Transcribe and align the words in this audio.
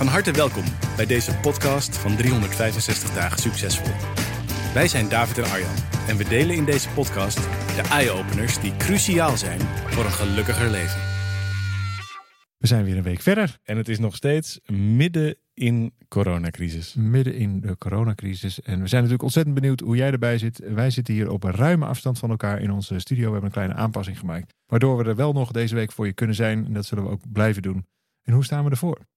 Van 0.00 0.08
harte 0.08 0.32
welkom 0.32 0.64
bij 0.96 1.06
deze 1.06 1.36
podcast 1.36 1.96
van 1.98 2.16
365 2.16 3.10
dagen 3.14 3.38
succesvol. 3.38 3.92
Wij 4.74 4.88
zijn 4.88 5.08
David 5.08 5.38
en 5.38 5.44
Arjan 5.44 5.74
en 6.08 6.16
we 6.16 6.24
delen 6.28 6.56
in 6.56 6.64
deze 6.64 6.88
podcast 6.88 7.36
de 7.76 7.88
eye-openers 7.90 8.60
die 8.60 8.76
cruciaal 8.76 9.36
zijn 9.36 9.60
voor 9.60 10.04
een 10.04 10.10
gelukkiger 10.10 10.70
leven. 10.70 11.00
We 12.56 12.66
zijn 12.66 12.84
weer 12.84 12.96
een 12.96 13.02
week 13.02 13.20
verder, 13.20 13.58
En 13.62 13.76
het 13.76 13.88
is 13.88 13.98
nog 13.98 14.16
steeds 14.16 14.60
midden 14.72 15.36
in 15.54 15.94
coronacrisis. 16.08 16.94
midden 16.94 17.34
in 17.34 17.60
de 17.60 17.78
coronacrisis. 17.78 18.60
En 18.60 18.80
we 18.80 18.88
zijn 18.88 19.02
natuurlijk 19.02 19.22
ontzettend 19.22 19.54
benieuwd 19.54 19.80
hoe 19.80 19.96
jij 19.96 20.10
erbij 20.10 20.38
zit. 20.38 20.58
Wij 20.58 20.90
zitten 20.90 21.14
hier 21.14 21.30
op 21.30 21.44
een 21.44 21.54
ruime 21.54 21.86
afstand 21.86 22.18
van 22.18 22.30
elkaar 22.30 22.60
in 22.60 22.70
onze 22.70 22.98
studio. 22.98 23.24
We 23.24 23.32
hebben 23.32 23.48
een 23.48 23.54
kleine 23.54 23.74
aanpassing 23.74 24.18
gemaakt. 24.18 24.54
Waardoor 24.66 24.96
we 24.96 25.04
er 25.04 25.16
wel 25.16 25.32
nog 25.32 25.50
deze 25.50 25.74
week 25.74 25.92
voor 25.92 26.06
je 26.06 26.12
kunnen 26.12 26.36
zijn. 26.36 26.64
En 26.66 26.72
dat 26.72 26.86
zullen 26.86 27.04
we 27.04 27.10
ook 27.10 27.32
blijven 27.32 27.62
doen. 27.62 27.86
En 28.22 28.32
hoe 28.32 28.44
staan 28.44 28.64
we 28.64 28.70
ervoor? 28.70 29.08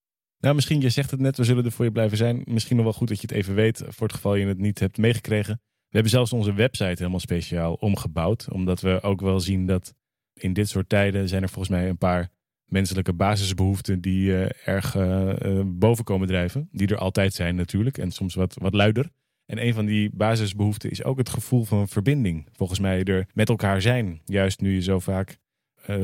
Nou, 0.43 0.55
misschien, 0.55 0.81
je 0.81 0.89
zegt 0.89 1.11
het 1.11 1.19
net, 1.19 1.37
we 1.37 1.43
zullen 1.43 1.65
er 1.65 1.71
voor 1.71 1.85
je 1.85 1.91
blijven 1.91 2.17
zijn. 2.17 2.41
Misschien 2.45 2.75
nog 2.75 2.85
wel 2.85 2.93
goed 2.93 3.07
dat 3.07 3.21
je 3.21 3.27
het 3.27 3.35
even 3.35 3.55
weet, 3.55 3.83
voor 3.87 4.07
het 4.07 4.15
geval 4.15 4.35
je 4.35 4.45
het 4.45 4.57
niet 4.57 4.79
hebt 4.79 4.97
meegekregen. 4.97 5.53
We 5.53 5.89
hebben 5.89 6.11
zelfs 6.11 6.33
onze 6.33 6.53
website 6.53 6.95
helemaal 6.97 7.19
speciaal 7.19 7.73
omgebouwd. 7.73 8.47
Omdat 8.51 8.81
we 8.81 9.01
ook 9.01 9.21
wel 9.21 9.39
zien 9.39 9.65
dat 9.65 9.93
in 10.33 10.53
dit 10.53 10.69
soort 10.69 10.89
tijden 10.89 11.27
zijn 11.27 11.41
er 11.41 11.49
volgens 11.49 11.75
mij 11.75 11.89
een 11.89 11.97
paar 11.97 12.29
menselijke 12.65 13.13
basisbehoeften 13.13 14.01
die 14.01 14.43
eh, 14.43 14.67
erg 14.73 14.95
eh, 14.95 15.61
boven 15.65 16.03
komen 16.03 16.27
drijven. 16.27 16.69
Die 16.71 16.87
er 16.87 16.97
altijd 16.97 17.33
zijn 17.33 17.55
natuurlijk 17.55 17.97
en 17.97 18.11
soms 18.11 18.35
wat, 18.35 18.55
wat 18.61 18.73
luider. 18.73 19.09
En 19.45 19.65
een 19.65 19.73
van 19.73 19.85
die 19.85 20.09
basisbehoeften 20.13 20.91
is 20.91 21.03
ook 21.03 21.17
het 21.17 21.29
gevoel 21.29 21.63
van 21.63 21.87
verbinding. 21.87 22.47
Volgens 22.51 22.79
mij 22.79 23.03
er 23.03 23.27
met 23.33 23.49
elkaar 23.49 23.81
zijn. 23.81 24.21
Juist 24.25 24.61
nu 24.61 24.73
je 24.73 24.81
zo 24.81 24.99
vaak 24.99 25.37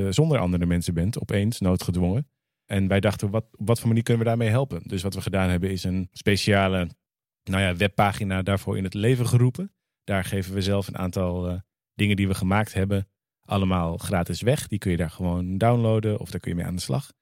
zonder 0.10 0.38
andere 0.38 0.66
mensen 0.66 0.94
bent, 0.94 1.20
opeens, 1.20 1.60
noodgedwongen. 1.60 2.28
En 2.72 2.88
wij 2.88 3.00
dachten, 3.00 3.30
wat, 3.30 3.46
wat 3.52 3.80
voor 3.80 3.88
manier 3.88 4.04
kunnen 4.04 4.24
we 4.24 4.30
daarmee 4.30 4.50
helpen? 4.50 4.82
Dus 4.84 5.02
wat 5.02 5.14
we 5.14 5.22
gedaan 5.22 5.50
hebben 5.50 5.72
is 5.72 5.84
een 5.84 6.10
speciale 6.12 6.90
nou 7.44 7.62
ja, 7.62 7.76
webpagina 7.76 8.42
daarvoor 8.42 8.78
in 8.78 8.84
het 8.84 8.94
leven 8.94 9.28
geroepen. 9.28 9.74
Daar 10.04 10.24
geven 10.24 10.54
we 10.54 10.62
zelf 10.62 10.88
een 10.88 10.98
aantal 10.98 11.50
eh, 11.50 11.60
dingen 11.94 12.16
die 12.16 12.28
we 12.28 12.34
gemaakt 12.34 12.74
hebben 12.74 13.08
allemaal 13.40 13.98
gratis 13.98 14.42
weg. 14.42 14.68
Die 14.68 14.80
kun 14.80 14.92
je 14.92 14.98
daar 14.98 15.10
gewoon 15.10 15.58
downloaden 15.58 16.20
of 16.20 16.30
daar 16.30 16.40
kun 16.40 16.52
je 16.52 16.58
mee 16.58 16.66
aan 16.66 16.76
de 16.76 16.82
slag. 16.82 17.14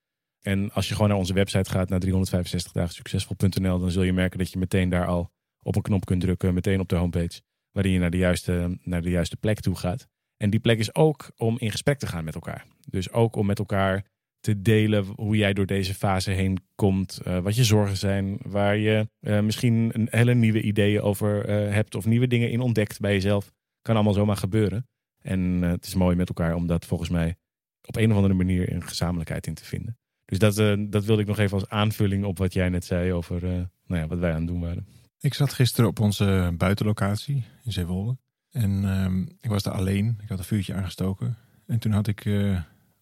En 0.42 0.72
als 0.72 0.88
je 0.88 0.94
gewoon 0.94 1.10
naar 1.10 1.18
onze 1.18 1.34
website 1.34 1.70
gaat, 1.70 1.90
naar 1.90 2.02
365dagensuccesvol.nl, 2.06 3.80
dan 3.80 3.92
zul 3.92 4.04
je 4.04 4.14
merken 4.14 4.38
dat 4.38 4.52
je 4.52 4.60
meteen 4.60 4.90
daar 4.90 5.08
al 5.08 5.32
op 5.62 5.76
een 5.76 5.82
knop 5.82 6.06
kunt 6.06 6.22
drukken, 6.22 6.54
meteen 6.54 6.80
op 6.80 6.90
de 6.90 6.96
homepage, 6.96 7.42
waarin 7.72 7.92
je 7.92 8.00
naar 8.00 8.12
de 8.12 8.18
juiste, 8.18 8.80
naar 8.82 9.02
de 9.02 9.10
juiste 9.10 9.38
plek 9.38 9.60
toe 9.60 9.76
gaat. 9.76 10.08
En 10.38 10.50
die 10.50 10.60
plek 10.60 10.80
is 10.80 10.96
ook 10.96 11.32
om 11.36 11.60
in 11.60 11.72
gesprek 11.72 12.00
te 12.00 12.08
gaan 12.08 12.24
met 12.24 12.36
elkaar. 12.36 12.66
Dus 12.90 13.12
ook 13.12 13.36
om 13.36 13.46
met 13.46 13.60
elkaar 13.60 14.06
te 14.40 14.62
delen 14.62 15.06
hoe 15.16 15.38
jij 15.38 15.54
door 15.54 15.66
deze 15.66 15.94
fase 15.94 16.32
heen 16.32 16.58
komt, 16.76 17.20
eh, 17.24 17.40
wat 17.40 17.56
je 17.56 17.64
zorgen 17.64 17.98
zijn, 17.98 18.38
waar 18.42 18.78
je 18.78 19.10
eh, 19.20 19.40
misschien 19.40 19.90
een 19.94 20.08
hele 20.12 20.34
nieuwe 20.34 20.62
ideeën 20.62 21.02
over 21.02 21.46
eh, 21.46 21.74
hebt 21.74 21.96
of 21.96 22.06
nieuwe 22.06 22.28
dingen 22.28 22.52
in 22.52 22.60
ontdekt 22.60 23.00
bij 23.00 23.14
jezelf. 23.14 23.54
Kan 23.82 23.96
allemaal 23.96 24.14
zomaar 24.14 24.38
gebeuren. 24.38 24.88
En 25.22 25.62
het 25.62 25.86
is 25.86 25.96
mooi 25.96 26.16
met 26.16 26.28
elkaar 26.28 26.56
om 26.56 26.68
dat 26.68 26.86
volgens 26.86 27.10
mij 27.10 27.36
op 27.82 27.96
een 27.96 28.10
of 28.10 28.16
andere 28.16 28.34
manier 28.34 28.74
een 28.74 28.84
gezamenlijkheid 28.84 29.48
in 29.48 29.54
te 29.54 29.66
vinden. 29.66 29.98
Dus 30.26 30.40
dat, 30.40 30.56
dat 30.92 31.06
wilde 31.06 31.22
ik 31.22 31.28
nog 31.28 31.40
even 31.40 31.58
als 31.58 31.70
aanvulling 31.70 32.26
op 32.26 32.38
wat 32.38 32.54
jij 32.54 32.70
net 32.70 32.86
zei 32.86 33.14
over 33.14 33.42
nou 33.86 34.02
ja, 34.02 34.08
wat 34.08 34.20
wij 34.20 34.32
aan 34.32 34.40
het 34.40 34.48
doen 34.48 34.60
waren. 34.60 34.88
Ik 35.20 35.34
zat 35.34 35.54
gisteren 35.54 35.90
op 35.90 36.00
onze 36.00 36.54
buitenlocatie 36.58 37.44
in 37.64 37.72
Zeewolde. 37.72 38.18
En 38.50 38.86
ehm, 38.86 39.22
ik 39.22 39.50
was 39.50 39.64
daar 39.64 39.74
alleen. 39.74 40.20
Ik 40.24 40.30
had 40.30 40.38
een 40.40 40.46
vuurtje 40.46 40.74
aangestoken. 40.74 41.38
En 41.66 41.80
toen 41.80 41.92
had 41.92 42.08
ik 42.08 42.30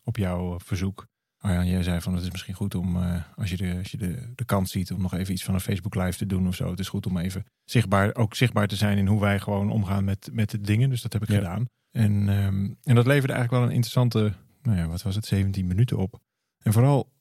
op 0.04 0.18
jouw 0.18 0.60
verzoek... 0.60 1.08
Arjan, 1.46 1.68
jij 1.68 1.84
zei 1.84 2.02
van 2.02 2.14
het 2.14 2.24
is 2.24 2.32
misschien 2.32 2.54
goed 2.54 2.76
om, 2.76 2.96
eh, 2.96 3.22
als 3.36 3.50
je, 3.50 3.58
de, 3.58 3.76
als 3.78 3.92
je 3.92 3.98
de, 3.98 4.32
de 4.36 4.46
kans 4.46 4.72
ziet... 4.72 4.92
om 4.92 5.02
nog 5.02 5.14
even 5.14 5.34
iets 5.34 5.44
van 5.44 5.54
een 5.54 5.60
Facebook 5.60 5.96
live 5.96 6.18
te 6.18 6.26
doen 6.26 6.48
of 6.48 6.56
zo. 6.56 6.70
Het 6.70 6.80
is 6.80 6.90
goed 6.90 7.06
om 7.06 7.18
even 7.18 7.46
zichtbaar, 7.64 8.16
ook 8.16 8.36
zichtbaar 8.36 8.68
te 8.68 8.76
zijn... 8.76 8.98
in 8.98 9.08
hoe 9.08 9.20
wij 9.20 9.40
gewoon 9.40 9.70
omgaan 9.72 10.04
met, 10.04 10.30
met 10.32 10.50
de 10.50 10.62
dingen. 10.62 10.90
Dus 10.90 11.02
dat 11.02 11.14
heb 11.14 11.22
ik 11.24 11.30
Ja. 11.30 11.36
gedaan. 11.36 11.66
En, 11.92 12.30
ehm, 12.30 12.66
en 12.84 12.96
dat 12.96 13.06
leverde 13.06 13.34
eigenlijk 13.34 13.52
wel 13.52 13.62
een 13.64 13.76
interessante... 13.76 14.34
Nou 14.62 14.78
ja, 14.78 14.88
wat 14.88 15.02
was 15.02 15.16
het? 15.16 15.26
17 15.26 15.68
minuten 15.68 15.98
op. 15.98 16.20
En 16.64 16.74
vooral 16.74 17.12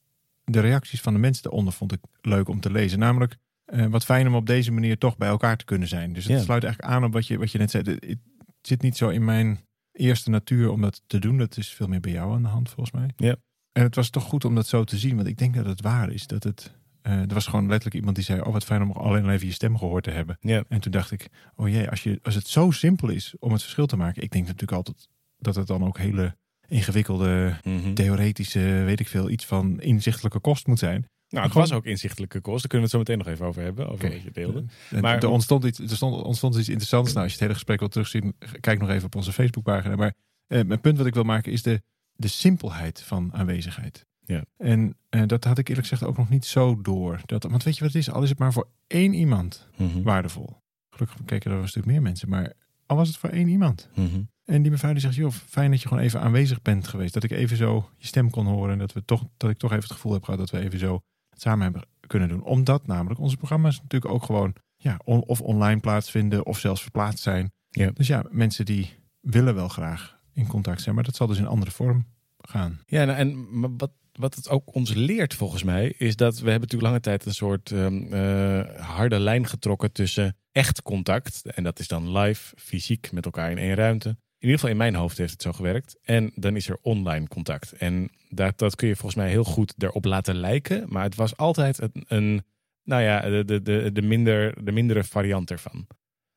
de 0.43 0.59
reacties 0.59 1.01
van 1.01 1.13
de 1.13 1.19
mensen 1.19 1.45
eronder 1.45 1.73
vond 1.73 1.91
ik 1.91 1.99
leuk 2.21 2.47
om 2.49 2.59
te 2.59 2.71
lezen. 2.71 2.99
Namelijk, 2.99 3.35
eh, 3.65 3.85
wat 3.85 4.05
fijn 4.05 4.27
om 4.27 4.35
op 4.35 4.45
deze 4.45 4.71
manier 4.71 4.97
toch 4.97 5.17
bij 5.17 5.29
elkaar 5.29 5.57
te 5.57 5.65
kunnen 5.65 5.87
zijn. 5.87 6.13
Dus 6.13 6.23
het 6.25 6.37
Ja. 6.37 6.43
sluit 6.43 6.63
eigenlijk 6.63 6.93
aan 6.93 7.03
op 7.03 7.13
wat 7.13 7.27
je, 7.27 7.37
wat 7.37 7.51
je 7.51 7.57
net 7.57 7.71
zei. 7.71 7.83
Het 7.83 8.03
het 8.03 8.73
zit 8.73 8.81
niet 8.81 8.97
zo 8.97 9.09
in 9.09 9.25
mijn 9.25 9.59
eerste 9.91 10.29
natuur 10.29 10.69
om 10.71 10.81
dat 10.81 11.01
te 11.07 11.19
doen. 11.19 11.37
Dat 11.37 11.57
is 11.57 11.69
veel 11.73 11.87
meer 11.87 11.99
bij 11.99 12.11
jou 12.11 12.33
aan 12.33 12.41
de 12.41 12.47
hand, 12.47 12.69
volgens 12.69 12.91
mij. 12.95 13.09
Ja. 13.15 13.35
En 13.75 13.83
het 13.83 13.95
was 13.95 14.09
toch 14.09 14.23
goed 14.23 14.45
om 14.45 14.55
dat 14.55 14.67
zo 14.67 14.83
te 14.83 14.97
zien. 14.97 15.15
Want 15.15 15.27
ik 15.27 15.37
denk 15.37 15.55
dat 15.55 15.65
het 15.65 15.81
waar 15.81 16.11
is. 16.11 16.27
Dat 16.27 16.43
het, 16.43 16.73
eh, 17.01 17.13
er 17.19 17.33
was 17.33 17.45
gewoon 17.47 17.65
letterlijk 17.67 17.95
iemand 17.95 18.15
die 18.15 18.25
zei... 18.25 18.41
oh, 18.41 18.53
wat 18.53 18.63
fijn 18.63 18.81
om 18.81 18.91
alleen 18.91 19.23
al 19.23 19.29
even 19.29 19.47
je 19.47 19.53
stem 19.53 19.77
gehoord 19.77 20.03
te 20.03 20.09
hebben. 20.11 20.37
Ja, 20.39 20.63
En 20.67 20.79
toen 20.81 20.91
dacht 20.91 21.11
ik, 21.11 21.27
oh 21.55 21.69
jee, 21.69 21.89
als, 21.89 22.03
je, 22.03 22.19
als 22.23 22.35
het 22.35 22.47
zo 22.47 22.71
simpel 22.71 23.09
is 23.09 23.33
om 23.39 23.51
het 23.51 23.61
verschil 23.61 23.85
te 23.85 23.95
maken. 23.97 24.23
Ik 24.23 24.31
denk 24.31 24.43
natuurlijk 24.45 24.71
altijd 24.71 25.07
dat 25.37 25.55
het 25.55 25.67
dan 25.67 25.83
ook 25.85 25.97
hele 25.97 26.35
ingewikkelde, 26.67 27.55
Mhm. 27.63 27.93
theoretische, 27.93 28.59
weet 28.85 28.99
ik 28.99 29.07
veel, 29.07 29.29
iets 29.29 29.45
van 29.45 29.79
inzichtelijke 29.81 30.39
kost 30.39 30.67
moet 30.67 30.79
zijn. 30.79 31.05
Nou, 31.29 31.45
het 31.45 31.53
was 31.55 31.71
ook 31.71 31.85
inzichtelijke 31.85 32.41
kost. 32.41 32.59
Daar 32.61 32.69
kunnen 32.69 32.89
we 32.89 32.97
het 32.97 33.07
zo 33.07 33.13
meteen 33.13 33.17
nog 33.17 33.27
even 33.27 33.45
over 33.45 33.61
hebben. 33.63 33.89
Over 33.89 34.09
wat 34.11 34.21
je 34.21 34.31
deelde. 34.31 34.65
En 34.89 35.01
Maar- 35.01 35.17
er, 35.17 35.27
ontstond 35.29 35.63
iets, 35.63 35.79
er 35.79 35.89
stond, 35.89 36.23
ontstond 36.23 36.55
iets 36.55 36.67
interessants. 36.69 37.09
Nou, 37.13 37.23
als 37.23 37.27
je 37.27 37.33
het 37.33 37.41
hele 37.41 37.53
gesprek 37.53 37.79
wil 37.79 37.87
terugzien, 37.89 38.35
kijk 38.59 38.79
nog 38.79 38.89
even 38.89 39.05
op 39.05 39.15
onze 39.15 39.33
Facebookpagina. 39.33 39.95
Maar 39.95 40.13
eh, 40.47 40.63
mijn 40.65 40.81
punt 40.81 40.97
wat 40.97 41.05
ik 41.07 41.13
wil 41.13 41.23
maken 41.23 41.51
is 41.51 41.61
de, 41.61 41.81
de 42.15 42.27
simpelheid 42.27 43.01
van 43.01 43.33
aanwezigheid. 43.33 44.05
Ja. 44.23 44.43
En 44.57 44.97
eh, 45.09 45.21
dat 45.25 45.43
had 45.43 45.57
ik 45.57 45.67
eerlijk 45.67 45.87
gezegd 45.87 46.09
ook 46.09 46.17
nog 46.17 46.29
niet 46.29 46.45
zo 46.45 46.81
door. 46.81 47.21
Dat, 47.25 47.43
want 47.43 47.63
weet 47.63 47.77
je 47.77 47.83
wat 47.83 47.93
het 47.93 48.01
is? 48.01 48.11
Al 48.11 48.23
is 48.23 48.29
het 48.29 48.39
maar 48.39 48.53
voor 48.53 48.67
één 48.87 49.13
iemand 49.13 49.67
Mhm. 49.77 50.01
waardevol. 50.01 50.57
Gelukkig 50.89 51.19
keken 51.25 51.51
er 51.51 51.57
een 51.57 51.67
stuk 51.67 51.85
meer 51.85 52.01
mensen. 52.01 52.29
Maar 52.29 52.53
al 52.85 52.95
was 52.97 53.07
het 53.07 53.17
voor 53.17 53.29
één 53.29 53.47
iemand. 53.47 53.89
Mhm. 53.95 54.21
En 54.45 54.61
die 54.61 54.71
mevrouw 54.71 54.91
die 54.91 55.01
zegt, 55.01 55.15
joh, 55.15 55.31
fijn 55.31 55.71
dat 55.71 55.81
je 55.81 55.87
gewoon 55.87 56.03
even 56.03 56.21
aanwezig 56.21 56.61
bent 56.61 56.87
geweest. 56.87 57.13
Dat 57.13 57.23
ik 57.23 57.31
even 57.31 57.57
zo 57.57 57.89
je 57.97 58.07
stem 58.07 58.29
kon 58.29 58.45
horen. 58.45 58.71
En 58.71 58.77
dat, 58.77 58.93
we 58.93 59.05
toch, 59.05 59.23
dat 59.37 59.49
ik 59.49 59.57
toch 59.57 59.71
even 59.71 59.83
het 59.83 59.91
gevoel 59.91 60.13
heb 60.13 60.23
gehad 60.23 60.39
dat 60.39 60.49
we 60.49 60.59
even 60.59 60.79
zo 60.79 61.01
het 61.29 61.41
samen 61.41 61.63
hebben 61.63 61.81
kunnen 62.07 62.27
doen. 62.29 62.43
Omdat 62.43 62.87
namelijk 62.87 63.19
onze 63.19 63.37
programma's 63.37 63.81
natuurlijk 63.81 64.13
ook 64.13 64.23
gewoon 64.23 64.55
ja, 64.75 64.99
on- 65.03 65.23
of 65.25 65.41
online 65.41 65.79
plaatsvinden 65.79 66.45
of 66.45 66.59
zelfs 66.59 66.81
verplaatst 66.81 67.23
zijn. 67.23 67.51
Ja. 67.69 67.91
Dus 67.93 68.07
ja, 68.07 68.23
mensen 68.29 68.65
die 68.65 68.93
willen 69.21 69.55
wel 69.55 69.67
graag 69.67 70.14
in 70.35 70.47
contact 70.47 70.81
zijn. 70.81 70.95
Maar 70.95 71.03
dat 71.03 71.15
zal 71.15 71.27
dus 71.27 71.37
in 71.37 71.47
andere 71.47 71.71
vorm 71.71 72.05
gaan. 72.37 72.79
Ja, 72.85 73.05
nou, 73.05 73.17
en 73.17 73.47
wat, 73.77 73.91
wat 74.11 74.35
het 74.35 74.49
ook 74.49 74.75
ons 74.75 74.93
leert 74.93 75.33
volgens 75.33 75.63
mij, 75.63 75.93
is 75.97 76.15
dat 76.15 76.33
we 76.33 76.49
hebben 76.49 76.61
natuurlijk 76.61 76.89
lange 76.89 76.99
tijd 76.99 77.25
een 77.25 77.33
soort 77.33 77.71
ehm, 77.71 78.13
eh, 78.13 78.81
harde 78.81 79.19
lijn 79.19 79.47
getrokken 79.47 79.91
tussen 79.91 80.37
echt 80.51 80.81
contact. 80.81 81.45
En 81.45 81.63
dat 81.63 81.79
is 81.79 81.87
dan 81.87 82.17
live, 82.17 82.55
fysiek, 82.57 83.11
met 83.11 83.25
elkaar 83.25 83.51
in 83.51 83.57
één 83.57 83.75
ruimte. 83.75 84.09
In 84.09 84.51
ieder 84.51 84.55
geval 84.59 84.69
in 84.69 84.91
mijn 84.91 84.95
hoofd 84.95 85.17
heeft 85.17 85.31
het 85.31 85.41
zo 85.41 85.51
gewerkt. 85.51 85.97
En 86.03 86.31
dan 86.35 86.55
is 86.55 86.69
er 86.69 86.77
online 86.81 87.27
contact. 87.27 87.71
En 87.71 88.11
dat, 88.29 88.57
dat 88.57 88.75
kun 88.75 88.87
je 88.87 88.95
volgens 88.95 89.21
mij 89.21 89.29
heel 89.29 89.43
goed 89.43 89.73
erop 89.77 90.05
laten 90.05 90.35
lijken. 90.35 90.85
Maar 90.87 91.03
het 91.03 91.15
was 91.15 91.37
altijd 91.37 91.81
een, 91.81 92.05
een 92.07 92.43
nou 92.83 93.01
ja, 93.01 93.21
de, 93.21 93.45
de, 93.45 93.61
de, 93.61 93.91
de, 93.91 94.01
minder, 94.01 94.65
de 94.65 94.71
mindere 94.71 95.03
variant 95.03 95.51
ervan. 95.51 95.87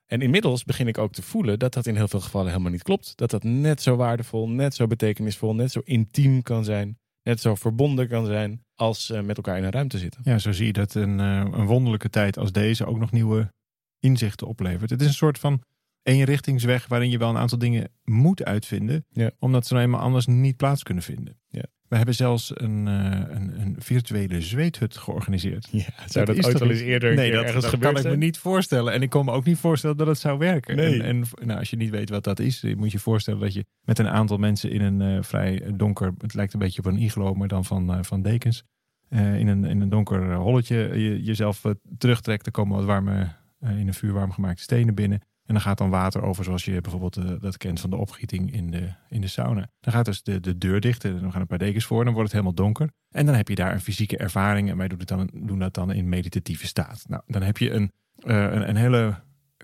En 0.08 0.20
inmiddels 0.22 0.64
begin 0.64 0.88
ik 0.88 0.98
ook 0.98 1.12
te 1.12 1.22
voelen 1.22 1.58
dat 1.58 1.72
dat 1.72 1.86
in 1.86 1.96
heel 1.96 2.08
veel 2.08 2.20
gevallen 2.20 2.50
helemaal 2.50 2.70
niet 2.70 2.82
klopt. 2.82 3.16
Dat 3.16 3.30
dat 3.30 3.42
net 3.42 3.82
zo 3.82 3.96
waardevol, 3.96 4.48
net 4.48 4.74
zo 4.74 4.86
betekenisvol, 4.86 5.54
net 5.54 5.72
zo 5.72 5.80
intiem 5.84 6.42
kan 6.42 6.64
zijn. 6.64 6.98
Net 7.22 7.40
zo 7.40 7.54
verbonden 7.54 8.08
kan 8.08 8.26
zijn 8.26 8.64
als 8.74 9.10
eh, 9.10 9.20
met 9.20 9.36
elkaar 9.36 9.56
in 9.56 9.64
een 9.64 9.70
ruimte 9.70 9.98
zitten. 9.98 10.20
Ja, 10.24 10.38
zo 10.38 10.52
zie 10.52 10.66
je 10.66 10.72
dat 10.72 10.94
een, 10.94 11.20
eh, 11.20 11.36
een 11.36 11.66
wonderlijke 11.66 12.10
tijd 12.10 12.38
als 12.38 12.52
deze 12.52 12.86
ook 12.86 12.98
nog 12.98 13.12
nieuwe 13.12 13.52
inzichten 13.98 14.46
oplevert. 14.46 14.90
Het 14.90 15.00
is 15.00 15.06
een 15.06 15.12
soort 15.12 15.38
van 15.38 15.62
eenrichtingsweg 16.02 16.86
waarin 16.86 17.10
je 17.10 17.18
wel 17.18 17.28
een 17.28 17.36
aantal 17.36 17.58
dingen 17.58 17.90
moet 18.04 18.44
uitvinden. 18.44 19.06
Ja. 19.10 19.30
Omdat 19.38 19.66
ze 19.66 19.72
nou 19.72 19.84
eenmaal 19.84 20.00
anders 20.00 20.26
niet 20.26 20.56
plaats 20.56 20.82
kunnen 20.82 21.02
vinden. 21.02 21.40
Ja. 21.48 21.64
We 21.88 21.96
hebben 21.96 22.14
zelfs 22.14 22.50
een, 22.54 22.88
eh, 22.88 23.36
een, 23.36 23.60
een 23.60 23.76
virtuele 23.78 24.40
zweethut 24.40 24.96
georganiseerd. 24.96 25.68
Ja, 25.70 25.84
zou 26.06 26.24
dat, 26.24 26.44
ooit 26.44 26.60
eens 26.60 26.70
iets- 26.72 26.80
eerder 26.80 27.14
nee, 27.14 27.32
dat, 27.32 27.44
ergens 27.44 27.64
dat 27.70 27.78
kan 27.78 27.96
ik 27.96 28.04
me 28.04 28.16
niet 28.16 28.38
voorstellen. 28.38 28.92
En 28.92 29.02
ik 29.02 29.10
kon 29.10 29.24
me 29.24 29.30
ook 29.32 29.44
niet 29.44 29.58
voorstellen 29.58 29.96
dat 29.96 30.06
het 30.06 30.18
zou 30.18 30.38
werken. 30.38 30.76
Nee. 30.76 31.02
En, 31.02 31.24
en 31.38 31.46
nou, 31.46 31.58
als 31.58 31.70
je 31.70 31.76
niet 31.76 31.90
weet 31.90 32.10
wat 32.10 32.24
dat 32.24 32.38
is, 32.38 32.64
moet 32.76 32.92
je 32.92 32.98
voorstellen 32.98 33.40
dat 33.40 33.54
je 33.54 33.64
met 33.84 33.98
een 33.98 34.08
aantal 34.08 34.36
mensen 34.36 34.70
in 34.70 34.80
een 34.80 35.16
eh, 35.16 35.22
vrij 35.22 35.62
donker, 35.74 36.12
het 36.18 36.34
lijkt 36.34 36.52
een 36.52 36.58
beetje 36.58 36.78
op 36.78 36.86
een 36.86 36.98
iglo, 36.98 37.34
maar 37.34 37.48
dan 37.48 37.64
van, 37.64 37.92
eh, 37.92 37.98
van 38.02 38.22
dekens. 38.22 38.64
in, 39.10 39.48
een, 39.48 39.64
in 39.64 39.80
een 39.80 39.88
donker 39.88 40.34
holletje 40.34 40.76
je, 40.76 41.22
jezelf 41.22 41.62
terugtrekt. 41.98 42.46
Er 42.46 42.52
komen 42.52 42.76
wat 42.76 42.84
warme, 42.84 43.28
in 43.60 43.86
een 43.86 43.94
vuur 43.94 44.12
warm 44.12 44.32
gemaakte 44.32 44.62
stenen 44.62 44.94
binnen. 44.94 45.20
En 45.48 45.54
dan 45.54 45.62
gaat 45.62 45.78
dan 45.78 45.90
water 45.90 46.22
over, 46.22 46.44
zoals 46.44 46.64
je 46.64 46.80
bijvoorbeeld 46.80 47.16
eh, 47.16 47.24
dat 47.40 47.56
kent 47.56 47.80
van 47.80 47.90
de 47.90 47.96
opgieting 47.96 48.52
in 48.52 48.70
de, 48.70 48.92
in 49.08 49.20
de 49.20 49.26
sauna. 49.26 49.70
Dan 49.80 49.92
gaat 49.92 50.04
dus 50.04 50.22
de, 50.22 50.40
de 50.40 50.58
deur 50.58 50.80
dicht 50.80 51.04
en 51.04 51.20
dan 51.20 51.32
gaan 51.32 51.40
een 51.40 51.46
paar 51.46 51.58
dekens 51.58 51.84
voor. 51.84 51.98
En 51.98 52.04
dan 52.04 52.14
wordt 52.14 52.32
het 52.32 52.40
helemaal 52.40 52.64
donker. 52.64 52.90
En 53.10 53.26
dan 53.26 53.34
heb 53.34 53.48
je 53.48 53.54
daar 53.54 53.72
een 53.72 53.80
fysieke 53.80 54.16
ervaring. 54.16 54.70
En 54.70 54.76
wij 54.76 54.88
doen, 54.88 54.98
het 54.98 55.08
dan, 55.08 55.30
doen 55.32 55.58
dat 55.58 55.74
dan 55.74 55.92
in 55.92 56.08
meditatieve 56.08 56.66
staat. 56.66 57.04
Nou, 57.06 57.22
dan 57.26 57.42
heb 57.42 57.58
je 57.58 57.70
een, 57.70 57.92
eh, 58.16 58.42
een, 58.42 58.68
een 58.68 58.76
hele 58.76 59.14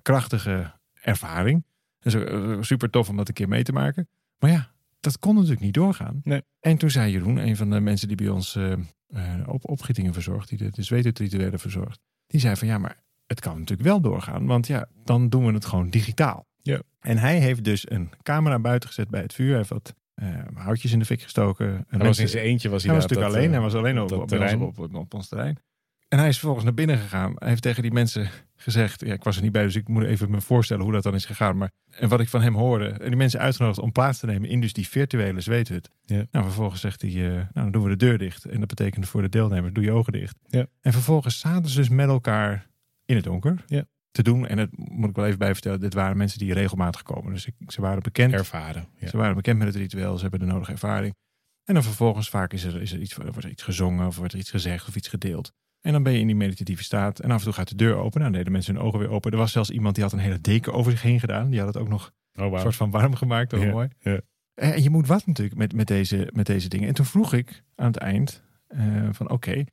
krachtige 0.03 0.73
ervaring. 0.93 1.65
Dat 1.99 2.15
is 2.15 2.25
eh, 2.25 2.57
super 2.61 2.91
tof 2.91 3.09
om 3.09 3.17
dat 3.17 3.29
een 3.29 3.35
keer 3.35 3.49
mee 3.49 3.63
te 3.63 3.73
maken. 3.73 4.09
Maar 4.39 4.51
ja, 4.51 4.71
dat 5.01 5.19
kon 5.19 5.35
natuurlijk 5.35 5.61
niet 5.61 5.75
doorgaan. 5.75 6.21
Nee. 6.25 6.43
En 6.61 6.77
toen 6.77 6.91
zei 6.91 7.13
Jeroen, 7.13 7.37
een 7.37 7.57
van 7.57 7.71
de 7.71 7.81
mensen 7.81 8.09
die 8.09 8.17
bij 8.17 8.29
ons 8.29 8.57
eh, 8.57 8.73
op, 9.47 9.69
opgietingen 9.69 10.13
verzorgt, 10.13 10.49
die 10.49 10.59
de, 10.59 11.51
de 11.51 11.59
verzorgt, 11.59 12.01
die 12.27 12.41
zei 12.41 12.57
van 12.57 12.69
ja, 12.69 12.79
maar 12.79 13.04
het 13.35 13.45
kan 13.45 13.59
natuurlijk 13.59 13.89
wel 13.89 14.01
doorgaan, 14.01 14.47
want 14.47 14.67
ja, 14.67 14.87
dan 15.05 15.29
doen 15.29 15.47
we 15.47 15.53
het 15.53 15.65
gewoon 15.65 15.91
digitaal. 15.91 16.47
Ja. 16.63 16.81
En 17.01 17.19
hij 17.19 17.39
heeft 17.39 17.65
dus 17.65 17.91
een 17.91 18.11
camera 18.23 18.59
buiten 18.59 18.89
gezet 18.89 19.09
bij 19.09 19.21
het 19.21 19.35
vuur. 19.35 19.49
Hij 19.49 19.57
heeft 19.57 19.69
wat 19.69 19.95
eh, 20.15 20.29
houtjes 20.55 20.93
in 20.93 20.99
de 20.99 21.05
fik 21.05 21.23
gestoken. 21.23 21.67
En 21.67 21.85
Hij 21.89 22.07
was 22.07 22.19
in 22.19 22.29
zijn 22.29 22.45
eentje. 22.45 22.69
Was 22.69 22.83
hij, 22.83 22.93
hij 22.93 23.01
was 23.01 23.11
natuurlijk 23.11 23.37
alleen. 23.37 23.53
dat, 23.53 23.61
Hij 23.61 23.71
was 23.71 23.75
alleen 23.75 23.99
op, 23.99 24.03
op, 24.03 24.09
bij 24.09 24.19
ons 24.19 24.31
terrein. 24.31 24.61
op, 24.61 24.79
op, 24.79 24.95
op 24.95 25.15
ons 25.15 25.29
terrein. 25.29 25.59
En 26.09 26.19
hij 26.19 26.29
is 26.29 26.35
vervolgens 26.35 26.65
naar 26.65 26.75
binnen 26.75 26.99
gegaan. 26.99 27.33
Hij 27.39 27.49
heeft 27.49 27.63
tegen 27.63 27.83
die 27.83 27.93
mensen 27.93 28.29
gezegd... 28.57 29.01
Ja, 29.01 29.13
ik 29.13 29.25
was 29.25 29.37
er 29.37 29.43
niet 29.43 29.53
bij, 29.53 29.63
dus 29.63 29.77
ik 29.77 29.89
moet 29.89 30.05
even 30.05 30.31
me 30.31 30.41
voorstellen 30.41 30.83
hoe 30.85 30.93
dat 30.93 31.03
dan 31.03 31.15
is 31.15 31.25
gegaan. 31.25 31.57
Maar, 31.57 31.71
en 31.91 32.09
wat 32.09 32.21
ik 32.21 32.29
van 32.29 32.43
hem 32.43 32.55
hoorde... 32.55 32.89
En 32.89 33.09
die 33.09 33.17
mensen 33.17 33.41
uitgenodigd 33.41 33.81
om 33.81 33.93
plaats 33.93 34.19
te 34.19 34.27
nemen 34.27 34.49
in 34.49 34.61
dus 34.61 34.73
die 34.73 34.89
virtuele 34.89 35.41
zweethut. 35.41 35.91
Ja. 36.05 36.25
Nou, 36.31 36.45
vervolgens 36.45 36.81
zegt 36.81 37.03
hij... 37.03 37.11
eh, 37.11 37.33
nou, 37.33 37.47
dan 37.53 37.71
doen 37.71 37.83
we 37.83 37.89
de 37.89 37.97
deur 37.97 38.19
dicht. 38.19 38.45
En 38.45 38.59
dat 38.59 38.69
betekent 38.69 39.09
voor 39.09 39.23
de 39.23 39.29
deelnemers, 39.29 39.73
doe 39.73 39.85
je 39.85 39.93
ogen 39.93 40.13
dicht. 40.13 40.37
Ja. 40.49 40.67
En 40.81 40.93
vervolgens 40.93 41.39
zaten 41.39 41.71
ze 41.71 41.77
dus 41.77 41.89
met 41.89 42.09
elkaar 42.09 42.67
in 43.05 43.15
het 43.17 43.25
donker. 43.25 43.65
Ja. 43.67 43.85
Te 44.11 44.23
doen. 44.23 44.47
En 44.47 44.57
dat 44.57 44.69
moet 44.73 45.09
ik 45.11 45.17
wel 45.17 45.27
even 45.27 45.39
bij 45.39 45.53
vertellen. 45.53 45.81
Dit 45.81 45.95
waren 45.95 46.17
mensen 46.17 46.39
die 46.39 46.53
regelmatig 46.55 47.03
komen. 47.03 47.33
Dus 47.33 47.49
ze 47.67 47.81
waren 47.81 48.03
bekend. 48.03 48.33
ervaren. 48.33 48.89
Ja. 48.99 49.09
Ze 49.09 49.17
waren 49.17 49.35
bekend 49.35 49.59
met 49.59 49.67
het 49.67 49.77
ritueel, 49.77 50.15
ze 50.17 50.23
hebben 50.23 50.41
de 50.41 50.47
nodige 50.47 50.73
ervaring. 50.73 51.15
En 51.65 51.75
dan 51.75 51.83
vervolgens 51.83 52.29
vaak 52.31 52.53
is 52.53 52.65
er, 52.65 52.81
is 52.83 52.93
er 52.93 53.01
iets, 53.01 53.17
wordt 53.17 53.45
er 53.45 53.51
iets 53.51 53.63
gezongen 53.63 54.07
of 54.07 54.17
wordt 54.17 54.33
er 54.33 54.39
iets 54.39 54.51
gezegd 54.51 54.89
of 54.89 54.97
iets 54.97 55.09
gedeeld. 55.09 55.53
En 55.81 55.93
dan 55.93 56.03
ben 56.03 56.13
je 56.13 56.19
in 56.19 56.27
die 56.27 56.37
meditatieve 56.37 56.83
staat. 56.85 57.19
En 57.21 57.31
af 57.31 57.39
en 57.39 57.45
toe 57.45 57.53
gaat 57.53 57.69
de 57.69 57.75
deur 57.75 57.95
open. 57.97 58.21
Nou, 58.21 58.33
deden 58.33 58.53
mensen 58.53 58.75
hun 58.75 58.85
ogen 58.85 58.99
weer 58.99 59.09
open. 59.11 59.33
Er 59.33 59.39
was 59.39 59.53
zelfs 59.53 59.71
iemand 59.71 59.95
die 59.95 60.05
had 60.05 60.13
een 60.13 60.19
hele 60.19 60.41
deken 60.41 60.73
over 60.73 60.91
zich 60.93 61.03
heen 61.03 61.21
gedaan. 61.21 61.51
Die 61.51 61.59
had 61.61 61.75
het 61.75 61.83
ook 61.83 61.89
nog 61.89 62.13
Oh, 62.35 62.45
een 62.45 62.51
wauw. 62.51 62.63
soort 62.63 62.77
van 62.77 62.91
warm 62.91 63.15
gemaakt. 63.15 63.51
Heel 63.51 63.61
Ja, 63.63 63.71
mooi. 63.71 63.89
ja. 63.99 64.21
En 64.55 64.83
je 64.83 64.91
moet 64.91 65.07
wat 65.07 65.27
natuurlijk 65.27 65.57
met, 65.57 65.73
met, 65.73 65.87
deze, 65.87 66.29
met 66.33 66.47
deze 66.47 66.69
dingen. 66.69 66.89
En 66.89 66.95
toen 66.95 67.05
vroeg 67.07 67.33
ik 67.33 67.63
aan 67.75 67.87
het 67.87 67.97
eind 67.97 68.43
eh, 68.67 69.09
van 69.11 69.31
oké, 69.31 69.65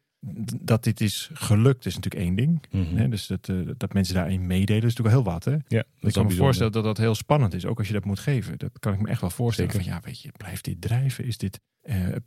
dat 0.62 0.84
dit 0.84 1.02
is 1.02 1.30
gelukt 1.34 1.86
is 1.86 1.96
natuurlijk 1.96 2.24
één 2.24 2.36
ding. 2.36 2.64
Mhm. 2.72 2.96
Hè? 2.96 3.10
Dus 3.10 3.28
dat, 3.28 3.50
eh, 3.50 3.56
dat 3.78 3.94
mensen 3.94 4.16
daarin 4.16 4.48
meedelen 4.48 4.84
is 4.84 4.96
natuurlijk 4.96 5.16
wel 5.16 5.24
heel 5.24 5.34
wat. 5.34 5.44
Hè? 5.44 5.52
Ja, 5.52 5.60
dat 5.68 5.78
Ik 5.78 5.84
kan 6.00 6.02
me 6.02 6.12
bijzonder. 6.12 6.38
voorstellen 6.38 6.72
dat 6.72 6.84
dat 6.84 6.98
heel 6.98 7.16
spannend 7.16 7.54
is, 7.54 7.66
ook 7.66 7.78
als 7.78 7.88
je 7.88 7.94
dat 7.94 8.06
moet 8.06 8.20
geven. 8.20 8.58
Dat 8.58 8.80
kan 8.80 8.94
ik 8.94 9.02
me 9.02 9.08
echt 9.08 9.22
wel 9.22 9.30
voorstellen. 9.30 9.72
Zeker. 9.72 9.86
Van 9.86 9.96
ja, 9.96 10.02
weet 10.06 10.22
je, 10.22 10.32
blijft 10.38 10.64
dit 10.66 10.82
drijven? 10.82 11.26
Is 11.26 11.38
dit, 11.38 11.60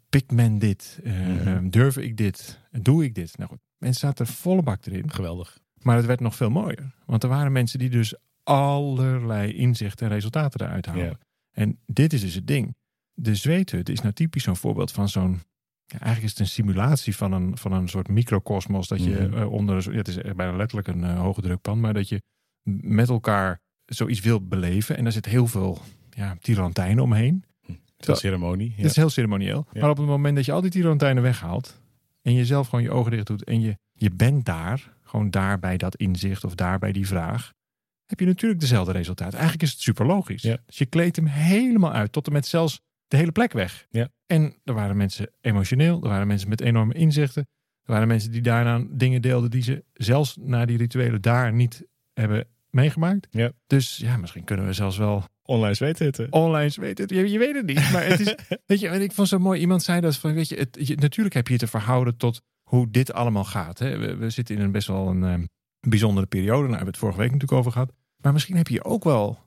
pikt 0.08 0.32
men 0.32 0.58
dit? 0.58 1.00
Eh, 1.04 1.58
Durf 1.62 1.96
ik 1.96 2.16
dit? 2.16 2.60
Doe 2.70 3.04
ik 3.04 3.14
dit? 3.14 3.36
Nou 3.38 3.50
goed, 3.50 3.60
mensen 3.78 4.00
zaten 4.00 4.26
volle 4.26 4.62
bak 4.62 4.86
erin. 4.86 5.10
Geweldig. 5.10 5.58
Maar 5.82 5.96
het 5.96 6.06
werd 6.06 6.20
nog 6.20 6.34
veel 6.36 6.50
mooier. 6.50 6.94
Want 7.06 7.22
er 7.22 7.28
waren 7.28 7.52
mensen 7.52 7.78
die 7.78 7.90
dus 7.90 8.14
allerlei 8.42 9.52
inzichten 9.52 10.06
en 10.06 10.12
resultaten 10.12 10.60
eruit 10.60 10.86
halen. 10.86 11.18
En 11.50 11.78
dit 11.86 12.12
is 12.12 12.20
dus 12.20 12.34
het 12.34 12.46
ding. 12.46 12.74
De 13.12 13.34
zweethut 13.34 13.88
is 13.88 14.00
nou 14.00 14.12
typisch 14.14 14.42
zo'n 14.42 14.56
voorbeeld 14.56 14.92
van 14.92 15.08
zo'n... 15.08 15.40
Ja, 15.86 15.98
eigenlijk 15.98 16.22
is 16.24 16.30
het 16.30 16.38
een 16.38 16.46
simulatie 16.54 17.16
van 17.16 17.32
een, 17.32 17.58
van 17.58 17.72
een 17.72 17.88
soort 17.88 18.08
microcosmos. 18.08 18.88
Dat 18.88 19.04
je 19.04 19.10
Mhm. 19.10 19.34
eh, 19.34 19.52
onder... 19.52 19.90
ja, 19.90 19.96
Het 19.96 20.08
is 20.08 20.16
bijna 20.16 20.56
letterlijk 20.56 20.88
een 20.88 21.04
eh, 21.04 21.18
hoge 21.20 21.40
drukpan. 21.40 21.80
Maar 21.80 21.94
dat 21.94 22.08
je 22.08 22.22
met 22.80 23.08
elkaar 23.08 23.60
zoiets 23.84 24.20
wil 24.20 24.46
beleven. 24.46 24.96
En 24.96 25.02
daar 25.04 25.12
zit 25.12 25.24
heel 25.26 25.46
veel 25.46 25.78
ja, 26.10 26.36
tirantijnen 26.40 27.02
omheen. 27.02 27.44
Het 27.66 27.76
is 27.98 28.06
een 28.08 28.16
ceremonie. 28.16 28.68
Ja. 28.70 28.76
Het 28.76 28.84
is 28.90 28.96
heel 28.96 29.10
ceremonieel. 29.10 29.66
Ja. 29.72 29.80
Maar 29.80 29.90
op 29.90 29.96
het 29.96 30.06
moment 30.06 30.36
dat 30.36 30.44
je 30.44 30.52
al 30.52 30.60
die 30.60 30.70
tirantijnen 30.70 31.22
weghaalt. 31.22 31.80
En 32.22 32.34
jezelf 32.34 32.68
gewoon 32.68 32.84
je 32.84 32.90
ogen 32.90 33.10
dicht 33.10 33.26
doet. 33.26 33.44
En 33.44 33.60
je, 33.60 33.76
je 33.92 34.10
bent 34.10 34.44
daar. 34.44 34.92
Gewoon 35.02 35.30
daar 35.30 35.58
bij 35.58 35.76
dat 35.76 35.96
inzicht 35.96 36.44
of 36.44 36.54
daar 36.54 36.78
bij 36.78 36.92
die 36.92 37.06
vraag. 37.06 37.52
Heb 38.06 38.20
je 38.20 38.26
natuurlijk 38.26 38.60
dezelfde 38.60 38.92
resultaat. 38.92 39.32
Eigenlijk 39.32 39.62
is 39.62 39.70
het 39.70 39.80
super 39.80 40.06
logisch. 40.06 40.42
Ja. 40.42 40.56
Dus 40.66 40.78
je 40.78 40.86
kleedt 40.86 41.16
hem 41.16 41.26
helemaal 41.26 41.92
uit. 41.92 42.12
Tot 42.12 42.26
en 42.26 42.32
met 42.32 42.46
zelfs 42.46 42.80
de 43.14 43.20
hele 43.20 43.32
plek 43.32 43.52
weg. 43.52 43.86
Ja. 43.90 44.08
En 44.26 44.54
er 44.64 44.74
waren 44.74 44.96
mensen 44.96 45.30
emotioneel. 45.40 46.02
Er 46.02 46.08
waren 46.08 46.26
mensen 46.26 46.48
met 46.48 46.60
enorme 46.60 46.94
inzichten. 46.94 47.46
Er 47.82 47.92
waren 47.92 48.08
mensen 48.08 48.30
die 48.30 48.40
daarna 48.42 48.84
dingen 48.90 49.22
deelden. 49.22 49.50
Die 49.50 49.62
ze 49.62 49.84
zelfs 49.92 50.36
na 50.40 50.64
die 50.64 50.76
rituelen 50.76 51.20
daar 51.22 51.52
niet 51.52 51.86
hebben 52.12 52.46
meegemaakt. 52.70 53.26
Ja. 53.30 53.52
Dus 53.66 53.96
ja, 53.96 54.16
misschien 54.16 54.44
kunnen 54.44 54.66
we 54.66 54.72
zelfs 54.72 54.96
wel 54.96 55.24
Online 55.42 55.74
zweethutten. 55.74 56.32
online 56.32 56.72
weten. 56.76 57.16
Je, 57.16 57.30
je 57.30 57.38
weet 57.38 57.54
het 57.54 57.66
niet. 57.66 57.92
Maar 57.92 58.06
het 58.06 58.20
is, 58.20 58.34
weet 58.66 58.80
je, 58.80 58.88
en 58.88 59.02
ik 59.02 59.12
vond 59.12 59.28
zo 59.28 59.38
mooi. 59.38 59.60
Iemand 59.60 59.82
zei 59.82 60.00
dat 60.00 60.16
van, 60.16 60.34
weet 60.34 60.48
je, 60.48 60.56
het, 60.56 60.78
je- 60.88 60.96
natuurlijk 60.96 61.34
heb 61.34 61.48
je 61.48 61.56
te 61.58 61.66
verhouden 61.66 62.16
tot 62.16 62.40
hoe 62.62 62.90
dit 62.90 63.12
allemaal 63.12 63.44
gaat. 63.44 63.78
Hè. 63.78 63.98
We, 63.98 64.16
we 64.16 64.30
zitten 64.30 64.54
in 64.56 64.60
een 64.60 64.72
best 64.72 64.86
wel 64.86 65.08
een 65.08 65.24
ehm, 65.24 65.44
bijzondere 65.80 66.26
periode. 66.26 66.62
Hebben 66.62 66.78
we 66.78 66.86
het 66.86 66.96
vorige 66.96 67.18
week 67.18 67.30
natuurlijk 67.32 67.58
over 67.58 67.72
gehad. 67.72 67.92
Maar 68.16 68.32
misschien 68.32 68.56
heb 68.56 68.68
je 68.68 68.84
ook 68.84 69.04
wel 69.04 69.38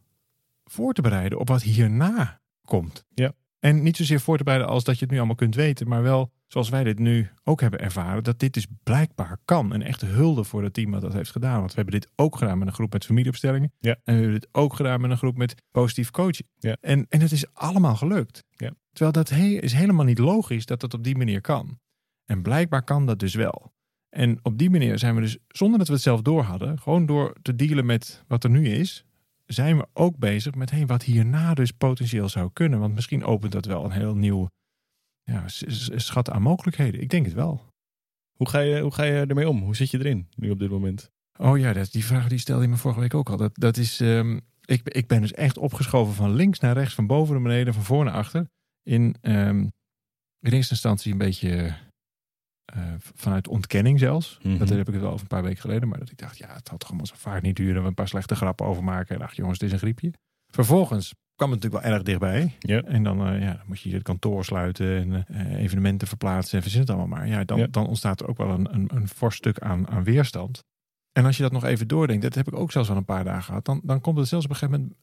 voor 0.63 0.93
te 0.93 1.01
bereiden 1.01 1.39
op 1.39 1.47
wat 1.47 1.61
hierna 1.61 2.41
komt. 2.67 3.05
Ja. 3.13 3.33
En 3.59 3.83
niet 3.83 3.97
zozeer 3.97 4.19
voor 4.19 4.37
te 4.37 4.43
bereiden 4.43 4.71
als 4.71 4.83
dat 4.83 4.95
je 4.95 5.01
het 5.01 5.11
nu 5.11 5.17
allemaal 5.17 5.35
kunt 5.35 5.55
weten, 5.55 5.87
maar 5.87 6.01
wel 6.01 6.31
zoals 6.47 6.69
wij 6.69 6.83
dit 6.83 6.99
nu 6.99 7.29
ook 7.43 7.61
hebben 7.61 7.79
ervaren, 7.79 8.23
dat 8.23 8.39
dit 8.39 8.53
dus 8.53 8.67
blijkbaar 8.83 9.37
kan. 9.45 9.73
Een 9.73 9.81
echte 9.81 10.05
hulde 10.05 10.43
voor 10.43 10.63
het 10.63 10.73
team 10.73 10.91
dat 10.91 11.01
dat 11.01 11.13
heeft 11.13 11.31
gedaan. 11.31 11.59
Want 11.59 11.69
we 11.69 11.75
hebben 11.75 11.99
dit 11.99 12.09
ook 12.15 12.37
gedaan 12.37 12.57
met 12.57 12.67
een 12.67 12.73
groep 12.73 12.93
met 12.93 13.05
familieopstellingen. 13.05 13.71
Ja. 13.79 13.91
En 13.91 14.15
we 14.15 14.21
hebben 14.21 14.39
dit 14.39 14.49
ook 14.51 14.73
gedaan 14.73 15.01
met 15.01 15.11
een 15.11 15.17
groep 15.17 15.37
met 15.37 15.63
positief 15.71 16.11
coaching. 16.11 16.49
Ja. 16.59 16.77
En, 16.81 17.05
en 17.09 17.21
het 17.21 17.31
is 17.31 17.53
allemaal 17.53 17.95
gelukt. 17.95 18.43
Ja. 18.49 18.73
Terwijl 18.91 19.11
dat 19.11 19.29
he- 19.29 19.59
is 19.59 19.73
helemaal 19.73 20.05
niet 20.05 20.19
logisch 20.19 20.65
dat 20.65 20.79
dat 20.79 20.93
op 20.93 21.03
die 21.03 21.17
manier 21.17 21.41
kan. 21.41 21.79
En 22.25 22.41
blijkbaar 22.41 22.83
kan 22.83 23.05
dat 23.05 23.19
dus 23.19 23.35
wel. 23.35 23.75
En 24.09 24.39
op 24.41 24.57
die 24.57 24.69
manier 24.69 24.99
zijn 24.99 25.15
we 25.15 25.21
dus, 25.21 25.37
zonder 25.47 25.77
dat 25.77 25.87
we 25.87 25.93
het 25.93 26.01
zelf 26.01 26.21
door 26.21 26.43
hadden, 26.43 26.79
gewoon 26.79 27.05
door 27.05 27.35
te 27.41 27.55
dealen 27.55 27.85
met 27.85 28.23
wat 28.27 28.43
er 28.43 28.49
nu 28.49 28.67
is, 28.67 29.05
zijn 29.47 29.77
we 29.77 29.87
ook 29.93 30.17
bezig 30.17 30.55
met 30.55 30.71
hey, 30.71 30.85
wat 30.85 31.03
hierna 31.03 31.53
dus 31.53 31.71
potentieel 31.71 32.29
zou 32.29 32.49
kunnen. 32.53 32.79
Want 32.79 32.93
misschien 32.93 33.23
opent 33.23 33.51
dat 33.51 33.65
wel 33.65 33.85
een 33.85 33.91
heel 33.91 34.15
nieuw 34.15 34.47
ja, 35.23 35.43
schat 35.95 36.29
aan 36.29 36.41
mogelijkheden. 36.41 37.01
Ik 37.01 37.09
denk 37.09 37.25
het 37.25 37.35
wel. 37.35 37.65
Hoe 38.37 38.49
ga, 38.49 38.59
je, 38.59 38.81
hoe 38.81 38.93
ga 38.93 39.03
je 39.03 39.25
ermee 39.25 39.49
om? 39.49 39.61
Hoe 39.61 39.75
zit 39.75 39.91
je 39.91 39.99
erin 39.99 40.27
nu 40.35 40.49
op 40.49 40.59
dit 40.59 40.69
moment? 40.69 41.11
Oh 41.39 41.57
ja, 41.57 41.73
dat, 41.73 41.91
die 41.91 42.05
vraag 42.05 42.27
die 42.27 42.37
stelde 42.37 42.61
je 42.61 42.67
me 42.67 42.77
vorige 42.77 42.99
week 42.99 43.13
ook 43.13 43.29
al. 43.29 43.37
Dat, 43.37 43.55
dat 43.55 43.77
is, 43.77 43.99
ehm, 43.99 44.39
ik, 44.65 44.89
ik 44.89 45.07
ben 45.07 45.21
dus 45.21 45.33
echt 45.33 45.57
opgeschoven 45.57 46.13
van 46.13 46.33
links 46.33 46.59
naar 46.59 46.73
rechts, 46.73 46.93
van 46.93 47.07
boven 47.07 47.33
naar 47.33 47.43
beneden, 47.43 47.73
van 47.73 47.83
voor 47.83 48.03
naar 48.03 48.13
achter. 48.13 48.47
In, 48.83 49.15
ehm, 49.21 49.67
in 50.39 50.51
eerste 50.53 50.73
instantie 50.73 51.11
een 51.11 51.17
beetje 51.17 51.75
eh, 52.67 52.81
vanuit 52.99 53.47
ontkenning 53.47 53.99
zelfs. 53.99 54.39
Mhm. 54.41 54.57
Dat 54.57 54.69
heb 54.69 54.87
ik 54.87 54.93
het 54.93 55.01
wel 55.01 55.11
over 55.11 55.21
een 55.21 55.27
paar 55.27 55.43
weken 55.43 55.61
geleden. 55.61 55.89
Maar 55.89 55.99
dat 55.99 56.09
ik 56.09 56.17
dacht, 56.17 56.37
ja, 56.37 56.53
het 56.53 56.67
had 56.67 56.79
toch 56.79 56.89
allemaal 56.89 57.05
zo 57.05 57.15
vaak 57.17 57.41
niet 57.41 57.55
duren. 57.55 57.81
We 57.81 57.87
een 57.87 57.93
paar 57.93 58.07
slechte 58.07 58.35
grappen 58.35 58.65
over 58.65 58.83
maken. 58.83 59.15
En 59.15 59.21
dacht, 59.21 59.35
jongens, 59.35 59.59
het 59.59 59.67
is 59.67 59.73
een 59.73 59.79
griepje. 59.79 60.13
Vervolgens 60.47 61.13
kwam 61.35 61.51
het 61.51 61.61
natuurlijk 61.63 61.83
wel 61.83 61.93
erg 61.93 62.03
dichtbij. 62.03 62.57
En 62.85 63.03
dan, 63.03 63.27
eh, 63.27 63.41
ja, 63.41 63.53
dan 63.53 63.65
moet 63.67 63.79
je 63.79 63.93
het 63.93 64.03
kantoor 64.03 64.45
sluiten 64.45 64.97
en 64.97 65.25
eh, 65.27 65.63
evenementen 65.63 66.07
verplaatsen 66.07 66.57
en 66.57 66.61
verzin 66.61 66.79
het 66.79 66.89
allemaal 66.89 67.07
maar. 67.07 67.27
Ja, 67.27 67.43
dan, 67.43 67.67
dan 67.71 67.87
ontstaat 67.87 68.19
er 68.19 68.27
ook 68.27 68.37
wel 68.37 68.49
een, 68.49 68.73
een, 68.73 68.89
een 68.93 69.07
fors 69.07 69.35
stuk 69.35 69.59
aan, 69.59 69.87
aan 69.87 70.03
weerstand. 70.03 70.63
En 71.11 71.25
als 71.25 71.37
je 71.37 71.43
dat 71.43 71.51
nog 71.51 71.63
even 71.63 71.87
doordenkt, 71.87 72.21
dat 72.21 72.35
heb 72.35 72.47
ik 72.47 72.55
ook 72.55 72.71
zelfs 72.71 72.89
al 72.89 72.95
een 72.95 73.05
paar 73.05 73.23
dagen 73.23 73.43
gehad, 73.43 73.65
dan, 73.65 73.81
dan 73.83 74.01
komt 74.01 74.17
het 74.17 74.27
zelfs 74.27 74.45
op 74.45 74.51
een 74.51 74.57
gegeven 74.57 74.81
moment 74.81 74.99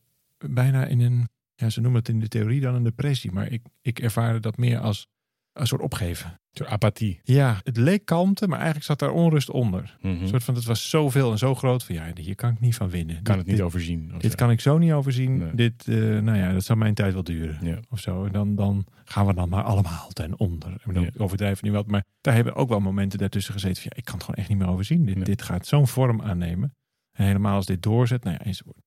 bijna 0.55 0.85
in 0.85 1.01
een, 1.01 1.29
ja, 1.55 1.71
ze 1.71 1.81
noemen 1.81 2.01
het 2.01 2.09
in 2.09 2.21
de 2.21 2.29
theorie 2.29 2.61
dan 2.61 2.75
een 2.75 2.83
depressie, 2.83 3.33
maar 3.33 3.51
ik, 3.51 3.67
ik 3.81 3.99
ervaarde 3.99 4.41
dat 4.41 4.57
meer 4.57 4.79
als 4.79 5.07
een 5.53 5.67
soort 5.67 5.83
opgeven. 5.83 6.41
Soort 6.57 6.69
apathie. 6.71 7.21
Ja, 7.23 7.61
het 7.63 7.77
leek 7.77 8.05
kalmte, 8.05 8.47
maar 8.47 8.57
eigenlijk 8.57 8.87
zat 8.87 8.99
daar 8.99 9.11
onrust 9.11 9.51
onder. 9.51 9.97
Mhm. 10.01 10.23
Een 10.23 10.29
soort 10.29 10.45
van, 10.45 10.55
het 10.55 10.65
was 10.65 10.91
zoveel 10.91 11.31
en 11.31 11.39
zo 11.39 11.55
groot 11.55 11.85
van, 11.85 11.95
ja, 11.95 12.11
hier 12.15 12.35
kan 12.35 12.51
ik 12.53 12.61
niet 12.61 12.75
van 12.75 12.91
winnen. 12.91 13.15
kan 13.15 13.25
Dit- 13.25 13.37
het 13.37 13.47
niet 13.47 13.57
dit, 13.57 13.65
overzien. 13.65 14.13
Dit 14.19 14.31
zo. 14.31 14.37
kan 14.37 14.51
ik 14.51 14.61
zo 14.61 14.79
niet 14.79 14.93
overzien. 14.93 15.39
Nee. 15.39 15.55
Dit, 15.55 15.89
eh, 15.89 15.95
nou 15.97 16.37
ja, 16.39 16.53
dat 16.53 16.65
zou 16.65 16.79
mijn 16.79 16.95
tijd 16.95 17.13
wel 17.13 17.25
duren 17.25 17.59
Ja. 17.63 17.79
of 17.91 18.01
zo. 18.01 18.25
En 18.25 18.33
dan, 18.33 18.55
dan 18.55 18.87
gaan 19.05 19.27
we 19.27 19.35
dan 19.35 19.49
maar 19.49 19.63
allemaal 19.63 20.09
ten 20.09 20.39
onder. 20.39 20.73
Ik 20.73 20.85
bedoel, 20.87 21.03
Ja. 21.03 21.09
ik 21.15 21.21
overdrijf 21.21 21.63
nu 21.63 21.73
wat, 21.73 21.87
maar 21.87 22.05
daar 22.21 22.35
hebben 22.35 22.55
ook 22.55 22.69
wel 22.69 22.81
momenten 22.81 23.19
daartussen 23.19 23.53
gezeten 23.53 23.83
van, 23.83 23.91
ja, 23.95 23.99
ik 23.99 24.05
kan 24.05 24.15
het 24.15 24.23
gewoon 24.25 24.41
echt 24.41 24.49
niet 24.49 24.59
meer 24.59 24.69
overzien. 24.69 25.05
Dit, 25.07 25.15
Nee. 25.15 25.25
dit 25.25 25.43
gaat 25.43 25.67
zo'n 25.67 25.89
vorm 25.89 26.23
aannemen. 26.23 26.75
En 27.13 27.25
helemaal 27.27 27.55
als 27.57 27.67
dit 27.67 27.83
doorzet, 27.83 28.25
nou 28.25 28.37
ja, 28.39 28.45
enzovoort. 28.45 28.83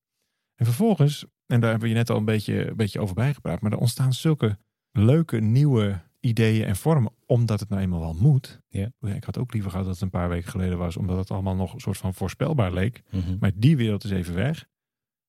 En 0.54 0.64
vervolgens, 0.66 1.24
en 1.46 1.60
daar 1.60 1.70
hebben 1.70 1.88
we 1.88 1.94
je 1.94 1.98
net 2.00 2.10
al 2.10 2.16
een 2.16 2.24
beetje, 2.24 2.68
een 2.68 2.76
beetje 2.76 3.00
over 3.00 3.14
bijgepraat, 3.14 3.60
maar 3.60 3.72
er 3.72 3.78
ontstaan 3.78 4.12
zulke 4.12 4.58
leuke 4.92 5.40
nieuwe 5.40 6.00
ideeën 6.20 6.64
en 6.64 6.76
vormen, 6.76 7.12
omdat 7.26 7.60
het 7.60 7.68
nou 7.68 7.82
eenmaal 7.82 8.00
wel 8.00 8.14
moet. 8.14 8.60
Ja. 8.68 8.90
Ik 9.00 9.24
had 9.24 9.38
ook 9.38 9.52
liever 9.52 9.70
gehad 9.70 9.86
dat 9.86 9.94
het 9.94 10.02
een 10.02 10.10
paar 10.10 10.28
weken 10.28 10.50
geleden 10.50 10.78
was, 10.78 10.96
omdat 10.96 11.18
het 11.18 11.30
allemaal 11.30 11.56
nog 11.56 11.72
een 11.74 11.80
soort 11.80 11.98
van 11.98 12.14
voorspelbaar 12.14 12.72
leek. 12.72 13.02
Mhm. 13.10 13.36
Maar 13.40 13.52
die 13.54 13.76
wereld 13.76 14.04
is 14.04 14.10
even 14.10 14.34
weg. 14.34 14.66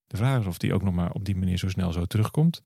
De 0.08 0.18
vraag 0.18 0.40
is 0.40 0.46
of 0.46 0.58
die 0.58 0.74
ook 0.74 0.84
nog 0.84 0.94
maar 0.94 1.12
op 1.12 1.26
die 1.26 1.36
manier 1.36 1.58
zo 1.58 1.70
snel 1.70 1.92
zo 1.92 2.06
terugkomt. 2.06 2.64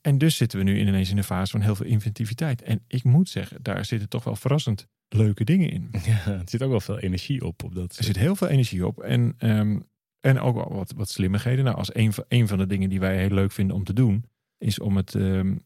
En 0.00 0.18
dus 0.18 0.36
zitten 0.36 0.58
we 0.58 0.64
nu 0.64 0.78
ineens 0.78 1.10
in 1.10 1.16
een 1.16 1.24
fase 1.24 1.52
van 1.52 1.60
heel 1.60 1.74
veel 1.74 1.86
inventiviteit. 1.86 2.62
En 2.62 2.84
ik 2.86 3.04
moet 3.04 3.28
zeggen, 3.28 3.62
daar 3.62 3.84
zitten 3.84 4.08
toch 4.08 4.24
wel 4.24 4.36
verrassend 4.36 4.88
leuke 5.08 5.44
dingen 5.44 5.70
in. 5.70 5.90
Ja, 6.04 6.38
het 6.38 6.50
zit 6.50 6.62
ook 6.62 6.70
wel 6.70 6.80
veel 6.80 6.98
energie 6.98 7.44
op. 7.44 7.64
op 7.64 7.74
dat 7.74 7.96
Er 7.96 8.04
zit 8.04 8.16
heel 8.16 8.36
veel 8.36 8.48
energie 8.48 8.86
op. 8.86 9.00
En, 9.00 9.34
ehm, 9.38 9.80
en 10.20 10.40
ook 10.40 10.54
wel 10.54 10.72
wat, 10.72 10.92
wat 10.96 11.08
slimmigheden. 11.08 11.64
Nou, 11.64 11.76
als 11.76 11.94
een 11.94 12.12
van, 12.12 12.24
een 12.28 12.48
van 12.48 12.58
de 12.58 12.66
dingen 12.66 12.88
die 12.88 13.00
wij 13.00 13.18
heel 13.18 13.34
leuk 13.34 13.52
vinden 13.52 13.76
om 13.76 13.84
te 13.84 13.92
doen, 13.92 14.24
is 14.58 14.80
om 14.80 14.96
het, 14.96 15.14
ehm, 15.14 15.56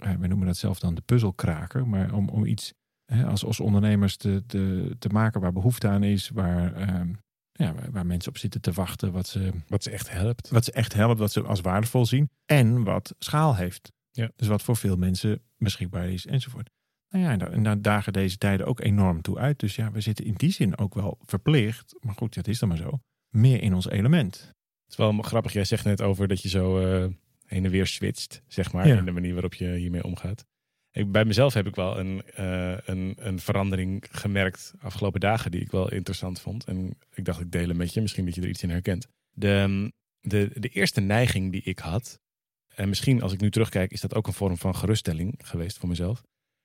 eh, 0.00 0.12
we 0.14 0.26
noemen 0.26 0.46
dat 0.46 0.56
zelf 0.56 0.78
dan 0.78 0.94
de 0.94 1.00
puzzelkraker, 1.00 1.88
maar 1.88 2.12
om, 2.12 2.28
om 2.28 2.44
iets 2.44 2.74
hè, 3.04 3.26
als, 3.26 3.44
als 3.44 3.60
ondernemers 3.60 4.16
te, 4.16 4.42
te, 4.46 4.94
te 4.98 5.08
maken 5.08 5.40
waar 5.40 5.52
behoefte 5.52 5.88
aan 5.88 6.02
is, 6.02 6.28
waar, 6.28 6.74
ehm, 6.74 7.12
ja, 7.52 7.74
waar, 7.90 8.06
mensen 8.06 8.30
op 8.30 8.38
zitten 8.38 8.60
te 8.60 8.72
wachten, 8.72 9.12
wat 9.12 9.28
ze, 9.28 9.50
Wat 9.68 9.82
ze 9.82 9.90
echt 9.90 10.10
helpt. 10.10 10.48
wat 10.48 10.64
ze 10.64 10.72
echt 10.72 10.92
helpt, 10.92 11.18
wat 11.18 11.32
ze 11.32 11.42
als 11.42 11.60
waardevol 11.60 12.06
zien 12.06 12.30
en 12.44 12.84
wat 12.84 13.14
schaal 13.18 13.56
heeft. 13.56 13.92
Ja. 14.10 14.30
Dus 14.36 14.48
wat 14.48 14.62
voor 14.62 14.76
veel 14.76 14.96
mensen 14.96 15.42
beschikbaar 15.56 16.08
is 16.08 16.26
enzovoort. 16.26 16.70
Nou 17.08 17.24
ja, 17.24 17.30
en 17.30 17.38
daar, 17.38 17.52
en 17.52 17.62
daar 17.62 17.82
dagen 17.82 18.12
deze 18.12 18.38
tijden 18.38 18.66
ook 18.66 18.80
enorm 18.80 19.22
toe 19.22 19.38
uit. 19.38 19.58
Dus 19.58 19.76
ja, 19.76 19.90
we 19.90 20.00
zitten 20.00 20.24
in 20.24 20.34
die 20.34 20.50
zin 20.50 20.78
ook 20.78 20.94
wel 20.94 21.18
verplicht, 21.24 21.94
maar 22.00 22.14
goed, 22.14 22.34
dat 22.34 22.48
is 22.48 22.58
dan 22.58 22.68
maar 22.68 22.76
zo, 22.76 23.00
meer 23.28 23.62
in 23.62 23.74
ons 23.74 23.88
element. 23.88 24.34
Het 24.82 24.90
is 24.90 24.96
wel 24.96 25.22
grappig. 25.22 25.52
Jij 25.52 25.64
zegt 25.64 25.84
net 25.84 26.02
over 26.02 26.28
dat 26.28 26.42
je 26.42 26.48
zo 26.48 26.78
eh, 26.78 27.10
heen 27.50 27.64
en 27.64 27.70
weer 27.70 27.86
switcht, 27.86 28.42
zeg 28.46 28.72
maar. 28.72 28.86
Ja. 28.86 28.96
In 28.96 29.04
de 29.04 29.10
manier 29.10 29.32
waarop 29.32 29.54
je 29.54 29.74
hiermee 29.74 30.04
omgaat. 30.04 30.44
Ik, 30.92 31.12
bij 31.12 31.24
mezelf 31.24 31.54
heb 31.54 31.66
ik 31.66 31.74
wel 31.74 31.98
een, 31.98 32.22
eh, 32.34 32.76
een, 32.84 33.14
een 33.18 33.40
verandering 33.40 34.04
gemerkt 34.10 34.72
afgelopen 34.80 35.20
dagen 35.20 35.50
die 35.50 35.60
ik 35.60 35.70
wel 35.70 35.92
interessant 35.92 36.40
vond. 36.40 36.64
En 36.64 36.96
ik 37.14 37.24
dacht 37.24 37.40
ik 37.40 37.52
delen 37.52 37.76
met 37.76 37.94
je. 37.94 38.00
Misschien 38.00 38.24
dat 38.24 38.34
je 38.34 38.40
er 38.40 38.48
iets 38.48 38.62
in 38.62 38.70
herkent. 38.70 39.06
De, 39.30 39.92
de, 40.20 40.50
de 40.54 40.68
eerste 40.68 41.00
neiging 41.00 41.52
die 41.52 41.62
ik 41.62 41.78
had, 41.78 42.20
en 42.74 42.88
misschien 42.88 43.22
als 43.22 43.32
ik 43.32 43.40
nu 43.40 43.50
terugkijk 43.50 43.92
is 43.92 44.00
dat 44.00 44.14
ook 44.14 44.26
een 44.26 44.32
vorm 44.32 44.56
van 44.56 44.76
geruststelling 44.76 45.34
geweest 45.38 45.78
voor 45.78 45.88
mezelf, 45.88 46.22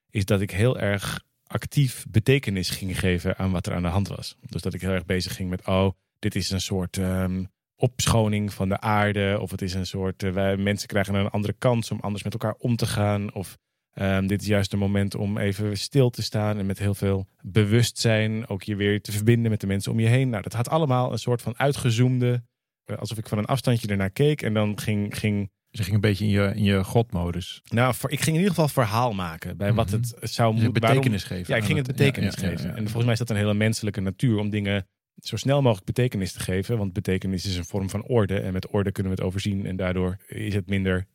is 0.10 0.26
dat 0.26 0.42
ik 0.42 0.52
heel 0.52 0.80
erg 0.80 1.24
actief 1.48 2.06
betekenis 2.10 2.70
ging 2.70 3.00
geven 3.00 3.38
aan 3.38 3.52
wat 3.52 3.68
er 3.68 3.74
aan 3.74 3.82
de 3.82 3.88
hand 3.88 4.08
was. 4.08 4.38
Dus 4.42 4.62
dat 4.62 4.74
ik 4.74 4.82
heel 4.82 4.92
erg 4.92 5.06
bezig 5.06 5.36
ging 5.36 5.50
met, 5.50 5.68
oh, 5.68 5.92
dit 6.20 6.36
is 6.36 6.52
een 6.52 6.62
soort 6.62 6.98
ehm, 6.98 7.44
opschoning 7.76 8.54
van 8.54 8.70
de 8.70 8.80
aarde. 8.80 9.38
Of 9.42 9.52
het 9.52 9.62
is 9.62 9.74
een 9.74 9.86
soort, 9.86 10.24
eh, 10.24 10.32
wij, 10.32 10.58
mensen 10.58 10.88
krijgen 10.88 11.14
een 11.16 11.30
andere 11.30 11.54
kans 11.58 11.92
om 11.92 12.00
anders 12.00 12.24
met 12.24 12.34
elkaar 12.34 12.56
om 12.58 12.76
te 12.76 12.86
gaan. 12.86 13.34
Of 13.34 13.58
ehm, 13.94 14.28
dit 14.28 14.42
is 14.42 14.48
juist 14.48 14.74
een 14.74 14.80
moment 14.80 15.16
om 15.16 15.38
even 15.38 15.78
stil 15.78 16.10
te 16.10 16.24
staan 16.24 16.58
en 16.58 16.66
met 16.66 16.80
heel 16.80 16.94
veel 16.96 17.28
bewustzijn 17.44 18.48
ook 18.48 18.64
je 18.64 18.76
weer 18.76 19.02
te 19.02 19.12
verbinden 19.12 19.52
met 19.52 19.62
de 19.62 19.68
mensen 19.68 19.92
om 19.92 20.00
je 20.00 20.08
heen. 20.08 20.30
Nou, 20.30 20.44
dat 20.44 20.54
had 20.54 20.70
allemaal 20.70 21.12
een 21.12 21.18
soort 21.20 21.42
van 21.42 21.54
uitgezoomde, 21.58 22.44
eh, 22.86 22.98
alsof 22.98 23.18
ik 23.18 23.28
van 23.28 23.38
een 23.38 23.46
afstandje 23.46 23.88
ernaar 23.88 24.10
keek 24.10 24.42
en 24.42 24.54
dan 24.54 24.80
ging, 24.80 25.18
ging 25.18 25.50
Ze 25.72 25.84
ging 25.84 25.96
een 25.96 26.02
beetje 26.02 26.26
in 26.26 26.32
je, 26.32 26.52
in 26.56 26.64
je 26.64 26.84
godmodus. 26.84 27.62
nou, 27.64 27.94
voor, 27.94 28.12
ik 28.12 28.18
ging 28.22 28.36
in 28.36 28.42
ieder 28.42 28.50
geval 28.56 28.68
verhaal 28.68 29.14
maken 29.14 29.58
bij 29.58 29.74
wat 29.74 29.92
Mhm. 29.92 29.96
het 29.96 30.32
zou 30.32 30.56
Je 30.56 30.62
moeten. 30.62 30.82
betekenis 30.82 31.24
geven. 31.24 31.46
Ja, 31.54 31.56
ik 31.60 31.64
ging 31.66 31.78
het 31.78 31.88
betekenis 31.88 32.36
ja, 32.36 32.42
ja, 32.42 32.50
ja, 32.50 32.56
geven. 32.56 32.70
ja. 32.70 32.76
En 32.76 32.84
volgens 32.84 33.04
mij 33.04 33.14
is 33.14 33.20
dat 33.20 33.30
een 33.30 33.36
hele 33.36 33.54
menselijke 33.54 34.02
natuur 34.02 34.38
om 34.38 34.50
dingen 34.50 34.88
zo 35.28 35.36
snel 35.38 35.62
mogelijk 35.62 35.86
betekenis 35.86 36.32
te 36.34 36.40
geven. 36.40 36.78
Want 36.78 36.94
betekenis 36.94 37.46
is 37.46 37.58
een 37.58 37.66
vorm 37.66 37.90
van 37.90 38.04
orde. 38.04 38.40
En 38.40 38.54
met 38.54 38.68
orde 38.68 38.92
kunnen 38.92 39.12
we 39.14 39.18
het 39.18 39.28
overzien. 39.28 39.66
En 39.66 39.76
daardoor 39.76 40.18
is 40.28 40.54
het 40.54 40.68
minder 40.70 41.06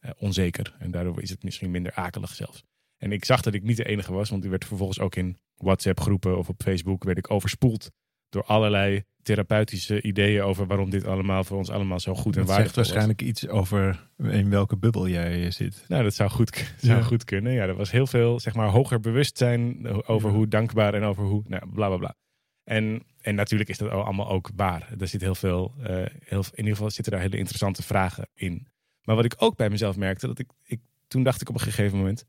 eh, 0.00 0.10
onzeker. 0.18 0.74
En 0.78 0.90
daardoor 0.90 1.22
is 1.22 1.30
het 1.30 1.42
misschien 1.44 1.70
minder 1.70 1.92
akelig 1.92 2.34
zelfs. 2.34 2.62
En 2.98 3.12
ik 3.12 3.24
zag 3.24 3.40
dat 3.42 3.54
ik 3.54 3.62
niet 3.62 3.76
de 3.76 3.84
enige 3.84 4.12
was. 4.12 4.30
Want 4.30 4.44
ik 4.44 4.50
werd 4.50 4.64
vervolgens 4.64 5.00
ook 5.00 5.16
in 5.16 5.38
WhatsApp 5.56 6.00
groepen 6.00 6.38
of 6.38 6.48
op 6.48 6.62
Facebook 6.62 7.04
werd 7.04 7.18
ik 7.18 7.30
overspoeld 7.30 7.90
door 8.28 8.44
allerlei 8.44 9.02
therapeutische 9.22 10.02
ideeën 10.02 10.42
over 10.42 10.66
waarom 10.66 10.90
dit 10.90 11.06
allemaal 11.06 11.44
voor 11.44 11.56
ons 11.58 11.70
allemaal 11.70 12.00
zo 12.00 12.14
goed 12.14 12.36
en 12.36 12.40
Dat 12.40 12.48
waardevol 12.48 12.64
zegt 12.64 12.76
was. 12.76 12.86
waarschijnlijk 12.86 13.22
iets 13.22 13.48
over 13.48 14.08
in 14.18 14.50
welke 14.50 14.76
bubbel 14.76 15.08
jij 15.08 15.50
zit. 15.50 15.84
Nou, 15.88 16.02
dat 16.02 16.14
zou 16.14 16.30
goed, 16.30 16.56
zou 16.80 16.98
Ja. 16.98 17.04
goed 17.04 17.24
kunnen. 17.24 17.52
Ja, 17.52 17.62
er 17.66 17.74
was 17.74 17.90
heel 17.90 18.06
veel, 18.06 18.40
zeg 18.40 18.54
maar, 18.54 18.68
hoger 18.68 19.00
bewustzijn 19.00 19.86
over 20.06 20.28
Ja. 20.30 20.34
hoe 20.36 20.48
dankbaar 20.48 20.94
en 20.94 21.02
over 21.02 21.24
hoe, 21.24 21.42
nou, 21.46 21.62
bla 21.72 21.88
bla 21.88 21.96
bla. 21.96 22.14
En, 22.64 23.02
en 23.22 23.34
natuurlijk 23.34 23.70
is 23.70 23.78
dat 23.78 23.90
allemaal 23.90 24.28
ook 24.28 24.50
waar. 24.56 24.94
Er 24.98 25.08
zit 25.08 25.20
heel 25.20 25.34
veel, 25.34 25.74
eh, 25.82 26.04
heel, 26.24 26.44
in 26.50 26.56
ieder 26.56 26.72
geval 26.72 26.90
zitten 26.90 27.12
daar 27.12 27.22
hele 27.22 27.36
interessante 27.36 27.82
vragen 27.82 28.28
in. 28.34 28.66
Maar 29.02 29.16
wat 29.16 29.24
ik 29.24 29.34
ook 29.36 29.56
bij 29.56 29.70
mezelf 29.70 29.96
merkte, 29.96 30.26
dat 30.26 30.38
ik, 30.38 30.50
ik, 30.64 30.80
toen 31.08 31.22
dacht 31.22 31.40
ik 31.40 31.48
op 31.48 31.54
een 31.54 31.60
gegeven 31.60 31.98
moment, 31.98 32.24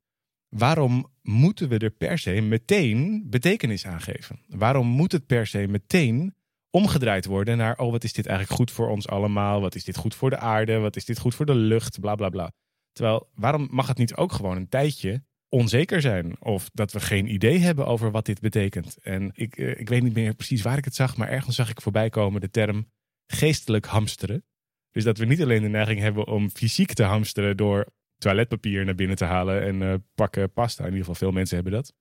waarom 0.50 1.12
moeten 1.22 1.70
we 1.70 1.78
er 1.78 1.90
per 1.90 2.18
se 2.18 2.42
meteen 2.42 3.24
betekenis 3.30 3.86
aan 3.86 4.02
geven? 4.02 4.40
Waarom 4.48 4.88
moet 4.88 5.12
het 5.12 5.26
per 5.26 5.48
se 5.48 5.68
meteen 5.68 6.36
omgedraaid 6.70 7.26
worden 7.26 7.58
naar, 7.58 7.78
oh, 7.78 7.92
wat 7.92 8.04
is 8.04 8.14
dit 8.14 8.26
eigenlijk 8.26 8.58
goed 8.58 8.72
voor 8.72 8.90
ons 8.90 9.08
allemaal? 9.08 9.62
Wat 9.62 9.76
is 9.76 9.84
dit 9.84 9.98
goed 9.98 10.16
voor 10.16 10.30
de 10.30 10.38
aarde? 10.38 10.78
Wat 10.78 10.96
is 10.96 11.06
dit 11.06 11.20
goed 11.20 11.36
voor 11.36 11.46
de 11.46 11.56
lucht? 11.56 12.00
Bla 12.00 12.16
bla 12.16 12.30
bla. 12.30 12.52
Terwijl, 12.92 13.30
waarom 13.36 13.68
mag 13.72 13.88
het 13.88 13.98
niet 13.98 14.16
ook 14.16 14.32
gewoon 14.32 14.58
een 14.58 14.70
tijdje 14.70 15.24
onzeker 15.54 16.02
zijn? 16.02 16.36
Of 16.40 16.70
dat 16.74 16.92
we 16.92 17.00
geen 17.00 17.34
idee 17.34 17.60
hebben 17.60 17.86
over 17.86 18.12
wat 18.12 18.26
dit 18.26 18.40
betekent? 18.40 18.98
En 18.98 19.32
ik, 19.34 19.58
eh, 19.58 19.80
ik 19.80 19.90
weet 19.90 20.04
niet 20.04 20.14
meer 20.14 20.34
precies 20.34 20.62
waar 20.62 20.78
ik 20.78 20.86
het 20.86 20.96
zag, 20.96 21.18
maar 21.18 21.30
ergens 21.30 21.56
zag 21.56 21.70
ik 21.70 21.82
voorbij 21.82 22.10
komen 22.10 22.42
de 22.42 22.50
term 22.50 22.92
geestelijk 23.26 23.86
hamsteren. 23.86 24.46
Dus 24.92 25.04
dat 25.04 25.18
we 25.18 25.26
niet 25.26 25.42
alleen 25.42 25.62
de 25.62 25.68
neiging 25.68 26.00
hebben 26.00 26.28
om 26.28 26.50
fysiek 26.50 26.94
te 26.94 27.04
hamsteren 27.04 27.58
door 27.58 27.88
toiletpapier 28.18 28.86
naar 28.86 28.96
binnen 28.96 29.16
te 29.16 29.26
halen 29.26 29.64
en 29.64 29.82
eh, 29.82 29.94
pakken 30.16 30.52
pasta. 30.52 30.84
In 30.84 30.90
ieder 30.90 31.00
geval, 31.00 31.20
veel 31.20 31.32
mensen 31.32 31.56
hebben 31.56 31.74
dat. 31.74 31.94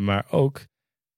Maar 0.00 0.26
ook 0.30 0.66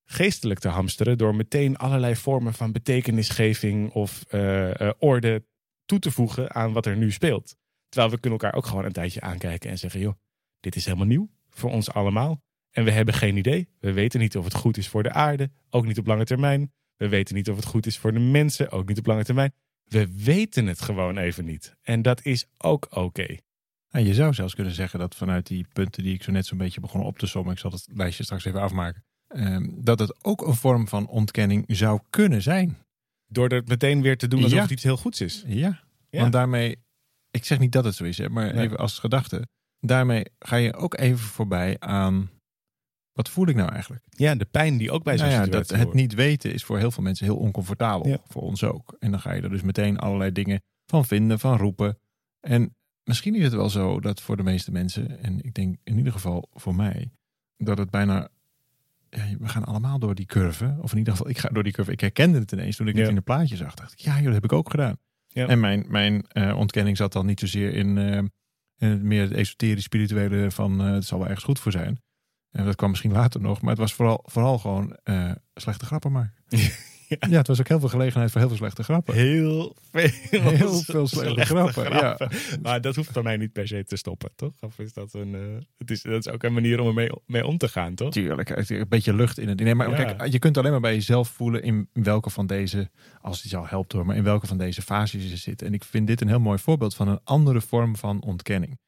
geestelijk 0.04 0.60
te 0.60 0.68
hamsteren 0.68 1.18
door 1.18 1.34
meteen 1.34 1.76
allerlei 1.76 2.16
vormen 2.16 2.54
van 2.54 2.72
betekenisgeving 2.72 3.90
of 3.90 4.24
eh, 4.28 4.90
orde 4.98 5.44
toe 5.84 5.98
te 5.98 6.10
voegen 6.10 6.54
aan 6.54 6.72
wat 6.72 6.86
er 6.86 6.96
nu 6.96 7.10
speelt. 7.10 7.56
Terwijl 7.88 8.12
we 8.12 8.20
kunnen 8.20 8.40
elkaar 8.40 8.58
ook 8.58 8.66
gewoon 8.66 8.84
een 8.84 8.92
tijdje 8.92 9.20
aankijken 9.20 9.70
en 9.70 9.78
zeggen, 9.78 10.00
joh, 10.00 10.14
dit 10.60 10.76
is 10.76 10.84
helemaal 10.84 11.06
nieuw 11.06 11.28
voor 11.54 11.70
ons 11.70 11.90
allemaal. 11.90 12.42
En 12.70 12.84
we 12.84 12.90
hebben 12.90 13.14
geen 13.14 13.36
idee. 13.36 13.68
We 13.80 13.92
weten 13.92 14.20
niet 14.20 14.36
of 14.36 14.44
het 14.44 14.54
goed 14.54 14.76
is 14.76 14.88
voor 14.88 15.02
de 15.02 15.12
aarde, 15.12 15.50
ook 15.70 15.86
niet 15.86 15.98
op 15.98 16.06
lange 16.06 16.24
termijn. 16.24 16.72
We 16.96 17.08
weten 17.08 17.34
niet 17.34 17.50
of 17.50 17.56
het 17.56 17.64
goed 17.64 17.86
is 17.86 17.98
voor 17.98 18.12
de 18.12 18.18
mensen, 18.18 18.70
ook 18.70 18.88
niet 18.88 18.98
op 18.98 19.06
lange 19.06 19.24
termijn. 19.24 19.52
We 19.84 20.08
weten 20.24 20.66
het 20.66 20.80
gewoon 20.80 21.18
even 21.18 21.44
niet. 21.44 21.76
En 21.82 22.02
dat 22.02 22.24
is 22.24 22.46
ook 22.58 22.86
oké. 22.96 23.36
Nou, 23.90 24.06
je 24.06 24.14
zou 24.14 24.34
zelfs 24.34 24.54
kunnen 24.54 24.72
zeggen 24.74 24.98
dat 24.98 25.14
vanuit 25.14 25.46
die 25.46 25.66
punten 25.72 26.02
die 26.02 26.14
ik 26.14 26.22
zo 26.22 26.32
net 26.32 26.46
zo'n 26.46 26.58
beetje 26.58 26.80
begon 26.80 27.02
op 27.02 27.18
te 27.18 27.26
sommen, 27.26 27.52
ik 27.52 27.58
zal 27.58 27.70
het 27.70 27.86
lijstje 27.92 28.24
straks 28.24 28.44
even 28.44 28.60
afmaken, 28.60 29.04
ehm, 29.28 29.70
dat 29.74 29.98
het 29.98 30.24
ook 30.24 30.46
een 30.46 30.54
vorm 30.54 30.88
van 30.88 31.06
ontkenning 31.06 31.64
zou 31.66 32.00
kunnen 32.10 32.42
zijn. 32.42 32.76
Door 33.26 33.48
het 33.48 33.68
meteen 33.68 34.02
weer 34.02 34.16
te 34.18 34.28
doen 34.28 34.42
alsof 34.42 34.56
Ja. 34.56 34.62
het 34.62 34.70
iets 34.70 34.82
heel 34.82 34.96
goeds 34.96 35.20
is. 35.20 35.44
Ja, 35.46 35.82
Ja. 36.10 36.20
want 36.20 36.32
daarmee, 36.32 36.76
ik 37.30 37.44
zeg 37.44 37.58
niet 37.58 37.72
dat 37.72 37.84
het 37.84 37.94
zo 37.94 38.04
is, 38.04 38.18
hè, 38.18 38.28
maar 38.28 38.54
Nee. 38.54 38.64
even 38.64 38.76
als 38.78 38.98
gedachte, 38.98 39.46
daarmee 39.86 40.24
ga 40.38 40.56
je 40.56 40.74
ook 40.74 40.98
even 40.98 41.18
voorbij 41.24 41.76
aan, 41.78 42.30
wat 43.12 43.28
voel 43.28 43.48
ik 43.48 43.56
nou 43.56 43.72
eigenlijk? 43.72 44.04
Ja, 44.08 44.34
de 44.34 44.44
pijn 44.44 44.76
die 44.76 44.90
ook 44.90 45.04
bij 45.04 45.18
zo'n 45.18 45.26
Nou 45.26 45.38
ja, 45.38 45.44
situatie 45.44 45.68
dat 45.68 45.78
het 45.78 45.86
hoort. 45.86 46.00
niet 46.00 46.14
weten 46.14 46.52
is 46.52 46.64
voor 46.64 46.78
heel 46.78 46.90
veel 46.90 47.02
mensen 47.02 47.26
heel 47.26 47.36
oncomfortabel. 47.36 48.08
Ja. 48.08 48.18
Voor 48.26 48.42
ons 48.42 48.64
ook. 48.64 48.96
En 48.98 49.10
dan 49.10 49.20
ga 49.20 49.32
je 49.32 49.42
er 49.42 49.50
dus 49.50 49.62
meteen 49.62 49.98
allerlei 49.98 50.32
dingen 50.32 50.62
van 50.86 51.04
vinden, 51.04 51.38
van 51.38 51.56
roepen. 51.56 51.98
En 52.40 52.74
misschien 53.04 53.34
is 53.34 53.44
het 53.44 53.54
wel 53.54 53.70
zo 53.70 54.00
dat 54.00 54.20
voor 54.20 54.36
de 54.36 54.42
meeste 54.42 54.72
mensen, 54.72 55.22
en 55.22 55.42
ik 55.42 55.54
denk 55.54 55.76
in 55.84 55.96
ieder 55.96 56.12
geval 56.12 56.48
voor 56.52 56.74
mij, 56.74 57.10
dat 57.56 57.78
het 57.78 57.90
bijna. 57.90 58.28
Ja, 59.10 59.24
we 59.38 59.48
gaan 59.48 59.64
allemaal 59.64 59.98
door 59.98 60.14
die 60.14 60.26
curve. 60.26 60.76
Of 60.80 60.92
in 60.92 60.98
ieder 60.98 61.12
geval, 61.12 61.30
ik 61.30 61.38
ga 61.38 61.48
door 61.48 61.62
die 61.62 61.72
curve. 61.72 61.92
Ik 61.92 62.00
herkende 62.00 62.38
het 62.38 62.52
ineens 62.52 62.76
toen 62.76 62.88
ik 62.88 62.96
het 62.96 63.08
in 63.08 63.14
de 63.14 63.20
plaatje 63.20 63.56
zag. 63.56 63.74
Dacht 63.74 63.92
ik, 63.92 63.98
ja, 63.98 64.14
joh, 64.14 64.24
dat 64.24 64.34
heb 64.34 64.44
ik 64.44 64.52
ook 64.52 64.70
gedaan. 64.70 64.96
En 65.32 65.60
mijn, 65.60 65.84
mijn 65.88 66.26
eh, 66.28 66.56
ontkenning 66.56 66.96
zat 66.96 67.12
dan 67.12 67.26
niet 67.26 67.40
zozeer 67.40 67.74
in, 67.74 67.98
eh, 67.98 68.22
het 68.76 69.02
meer 69.02 69.22
het 69.22 69.32
esoterisch 69.32 69.84
spirituele 69.84 70.50
van 70.50 70.80
eh, 70.80 70.92
het 70.92 71.04
zal 71.04 71.18
wel 71.18 71.26
ergens 71.26 71.44
goed 71.44 71.58
voor 71.58 71.72
zijn. 71.72 72.02
En 72.50 72.64
dat 72.64 72.76
kwam 72.76 72.90
misschien 72.90 73.12
later 73.12 73.40
nog. 73.40 73.60
Maar 73.60 73.70
het 73.70 73.78
was 73.78 73.94
vooral, 73.94 74.22
vooral 74.24 74.58
gewoon 74.58 74.96
eh, 75.02 75.32
slechte 75.54 75.86
grappen 75.86 76.12
maken. 76.12 76.34
Ja. 77.08 77.16
ja. 77.28 77.36
het 77.36 77.46
was 77.46 77.60
ook 77.60 77.68
heel 77.68 77.80
veel 77.80 77.88
gelegenheid 77.88 78.30
voor 78.30 78.40
heel 78.40 78.48
veel 78.48 78.58
slechte 78.58 78.82
grappen. 78.82 79.14
Heel 79.14 79.76
veel, 79.90 80.08
Heel 80.40 80.80
veel 80.80 81.06
slechte 81.16 81.44
grappen, 81.44 81.90
ja. 81.92 82.18
Maar 82.62 82.80
dat 82.80 82.96
hoeft 82.96 83.12
bij 83.12 83.22
mij 83.22 83.36
niet 83.36 83.52
per 83.52 83.68
se 83.68 83.84
te 83.84 83.96
stoppen, 83.96 84.30
toch? 84.36 84.52
Of 84.60 84.78
is 84.78 84.92
dat 84.92 85.12
een. 85.14 85.34
eh, 85.34 85.40
het 85.78 85.90
is, 85.90 86.02
dat 86.02 86.26
is 86.26 86.32
ook 86.32 86.42
een 86.42 86.52
manier 86.52 86.80
om 86.80 86.86
ermee 86.86 87.10
mee 87.26 87.46
om 87.46 87.58
te 87.58 87.68
gaan, 87.68 87.94
toch? 87.94 88.12
Tuurlijk, 88.12 88.48
een 88.70 88.88
beetje 88.88 89.14
lucht 89.14 89.38
in 89.38 89.48
het. 89.48 89.60
Nee, 89.60 89.74
maar 89.74 89.90
Ja. 89.90 90.12
kijk, 90.14 90.32
je 90.32 90.38
kunt 90.38 90.58
alleen 90.58 90.70
maar 90.70 90.80
bij 90.80 90.94
jezelf 90.94 91.28
voelen 91.28 91.62
in 91.62 91.88
welke 91.92 92.30
van 92.30 92.46
deze, 92.46 92.90
als 93.20 93.42
die 93.42 93.56
al 93.56 93.66
helpt 93.66 93.92
hoor, 93.92 94.06
maar 94.06 94.16
in 94.16 94.24
welke 94.24 94.46
van 94.46 94.58
deze 94.58 94.82
fases 94.82 95.30
je 95.30 95.36
zit. 95.36 95.62
En 95.62 95.74
ik 95.74 95.84
vind 95.84 96.06
dit 96.06 96.20
een 96.20 96.28
heel 96.28 96.40
mooi 96.40 96.58
voorbeeld 96.58 96.94
van 96.94 97.08
een 97.08 97.20
andere 97.24 97.60
vorm 97.60 97.96
van 97.96 98.22
ontkenning. 98.22 98.78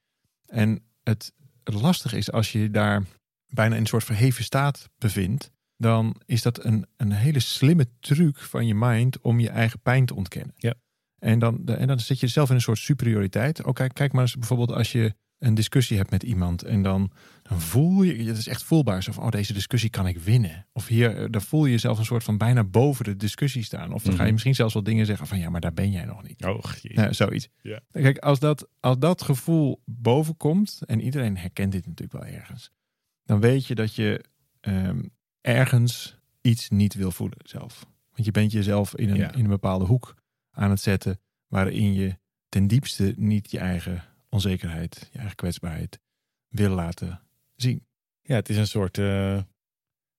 En 0.45 0.83
het, 1.03 1.33
het 1.63 1.73
lastige 1.81 2.17
is 2.17 2.31
als 2.31 2.51
je 2.51 2.59
je 2.59 2.71
daar 2.71 3.03
bijna 3.47 3.75
in 3.75 3.81
een 3.81 3.87
soort 3.87 4.03
verheven 4.03 4.43
staat 4.43 4.89
bevindt, 4.97 5.51
dan 5.77 6.15
is 6.25 6.41
dat 6.41 6.65
een, 6.65 6.85
een 6.97 7.11
hele 7.11 7.39
slimme 7.39 7.87
truc 7.99 8.37
van 8.37 8.67
je 8.67 8.75
mind 8.75 9.21
om 9.21 9.39
je 9.39 9.49
eigen 9.49 9.79
pijn 9.79 10.05
te 10.05 10.15
ontkennen. 10.15 10.53
Ja. 10.57 10.73
En 11.19 11.39
dan, 11.39 11.65
en 11.65 11.87
dan 11.87 11.99
zit 11.99 12.19
je 12.19 12.27
zelf 12.27 12.49
in 12.49 12.55
een 12.55 12.61
soort 12.61 12.77
superioriteit. 12.77 13.63
Ook 13.63 13.75
kijk, 13.75 13.93
kijk 13.93 14.11
maar 14.13 14.21
eens 14.21 14.35
bijvoorbeeld 14.37 14.71
als 14.71 14.91
je 14.91 15.13
een 15.37 15.53
discussie 15.55 15.97
hebt 15.97 16.11
met 16.11 16.23
iemand 16.23 16.63
en 16.63 16.81
dan, 16.81 17.11
dan 17.43 17.61
voel 17.61 18.03
je, 18.03 18.23
het 18.23 18.37
is 18.37 18.47
echt 18.47 18.63
voelbaar, 18.63 19.03
zo 19.03 19.11
van, 19.11 19.23
oh 19.23 19.29
deze 19.29 19.53
discussie 19.53 19.89
kan 19.89 20.07
ik 20.07 20.17
winnen. 20.19 20.67
Of 20.73 20.87
hier, 20.87 21.17
eh, 21.17 21.25
dan 21.29 21.41
voel 21.41 21.65
je 21.65 21.71
jezelf 21.71 21.97
een 21.97 22.05
soort 22.05 22.23
van 22.23 22.37
bijna 22.37 22.63
boven 22.63 23.05
de 23.05 23.15
discussie 23.15 23.63
staan. 23.63 23.93
Of 23.93 24.03
dan 24.03 24.11
ga 24.11 24.17
je 24.17 24.23
Mhm. 24.23 24.31
misschien 24.31 24.55
zelfs 24.55 24.73
wel 24.73 24.83
dingen 24.83 25.05
zeggen 25.05 25.27
van, 25.27 25.39
ja, 25.39 25.49
maar 25.49 25.61
daar 25.61 25.73
ben 25.73 25.91
jij 25.91 26.05
nog 26.05 26.23
niet. 26.23 26.45
Oh. 26.45 26.63
Ja, 26.81 27.13
zoiets. 27.13 27.47
Ja. 27.61 27.79
Kijk, 27.91 28.17
als 28.17 28.39
dat, 28.39 28.67
als 28.79 28.99
dat 28.99 29.21
gevoel 29.21 29.81
boven 29.85 30.37
komt, 30.37 30.79
en 30.85 31.01
iedereen 31.01 31.37
herkent 31.37 31.71
dit 31.71 31.85
natuurlijk 31.87 32.23
wel 32.23 32.33
ergens, 32.33 32.71
dan 33.23 33.39
weet 33.39 33.65
je 33.65 33.75
dat 33.75 33.95
je 33.95 34.23
ehm, 34.59 35.01
ergens 35.47 36.17
iets 36.41 36.69
niet 36.69 36.93
wil 36.93 37.11
voelen 37.11 37.37
zelf. 37.43 37.85
Want 38.11 38.25
je 38.25 38.31
bent 38.31 38.51
jezelf 38.51 38.95
in 38.95 39.09
een, 39.09 39.15
Ja. 39.15 39.31
in 39.33 39.43
een 39.43 39.49
bepaalde 39.49 39.85
hoek 39.85 40.15
aan 40.51 40.69
het 40.69 40.79
zetten 40.81 41.19
waarin 41.47 41.93
je 41.93 42.17
ten 42.49 42.67
diepste 42.67 43.13
niet 43.17 43.51
je 43.51 43.59
eigen 43.59 44.03
onzekerheid, 44.29 45.09
je 45.11 45.17
eigen 45.17 45.35
kwetsbaarheid 45.35 45.99
wil 46.47 46.69
laten 46.69 47.21
zien. 47.55 47.85
Ja, 48.21 48.35
het 48.35 48.49
is 48.49 48.57
een 48.57 48.67
soort 48.67 48.97
eh, 48.97 49.41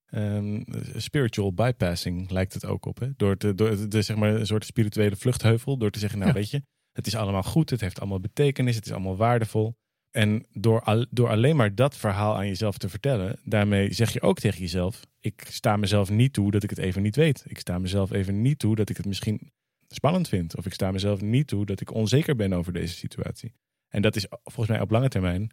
ehm, 0.06 0.62
spiritual 0.96 1.52
bypassing, 1.54 2.30
lijkt 2.30 2.54
het 2.54 2.64
ook 2.64 2.86
op. 2.86 2.98
Hè? 2.98 3.08
Door, 3.16 3.36
te, 3.36 3.54
door 3.54 3.88
te, 3.88 4.02
zeg 4.02 4.16
maar, 4.16 4.34
een 4.34 4.46
soort 4.46 4.64
spirituele 4.64 5.16
vluchtheuvel. 5.16 5.78
Door 5.78 5.90
te 5.90 5.98
zeggen, 5.98 6.18
nou 6.18 6.30
Ja. 6.30 6.36
weet 6.38 6.50
je, 6.50 6.62
het 6.92 7.06
is 7.06 7.14
allemaal 7.16 7.42
goed, 7.42 7.70
het 7.70 7.80
heeft 7.80 8.00
allemaal 8.00 8.20
betekenis, 8.20 8.74
het 8.76 8.86
is 8.86 8.92
allemaal 8.92 9.16
waardevol. 9.16 9.76
En 10.10 10.46
door, 10.52 10.82
al, 10.82 11.06
door 11.10 11.28
alleen 11.28 11.56
maar 11.56 11.74
dat 11.74 11.96
verhaal 11.96 12.36
aan 12.36 12.46
jezelf 12.46 12.78
te 12.78 12.88
vertellen, 12.88 13.38
daarmee 13.44 13.92
zeg 13.92 14.12
je 14.12 14.20
ook 14.22 14.38
tegen 14.38 14.60
jezelf: 14.60 15.06
ik 15.20 15.46
sta 15.48 15.76
mezelf 15.76 16.10
niet 16.10 16.32
toe 16.32 16.50
dat 16.50 16.62
ik 16.62 16.70
het 16.70 16.78
even 16.78 17.02
niet 17.02 17.16
weet. 17.16 17.44
Ik 17.46 17.58
sta 17.58 17.78
mezelf 17.78 18.10
even 18.10 18.42
niet 18.42 18.58
toe 18.58 18.76
dat 18.76 18.90
ik 18.90 18.96
het 18.96 19.06
misschien 19.06 19.52
spannend 19.88 20.28
vind. 20.28 20.56
Of 20.56 20.66
ik 20.66 20.72
sta 20.72 20.90
mezelf 20.90 21.20
niet 21.20 21.46
toe 21.46 21.66
dat 21.66 21.80
ik 21.80 21.94
onzeker 21.94 22.36
ben 22.36 22.52
over 22.52 22.72
deze 22.72 22.94
situatie. 22.94 23.52
En 23.88 24.02
dat 24.02 24.16
is 24.16 24.26
volgens 24.42 24.68
mij 24.68 24.80
op 24.80 24.90
lange 24.90 25.08
termijn 25.08 25.50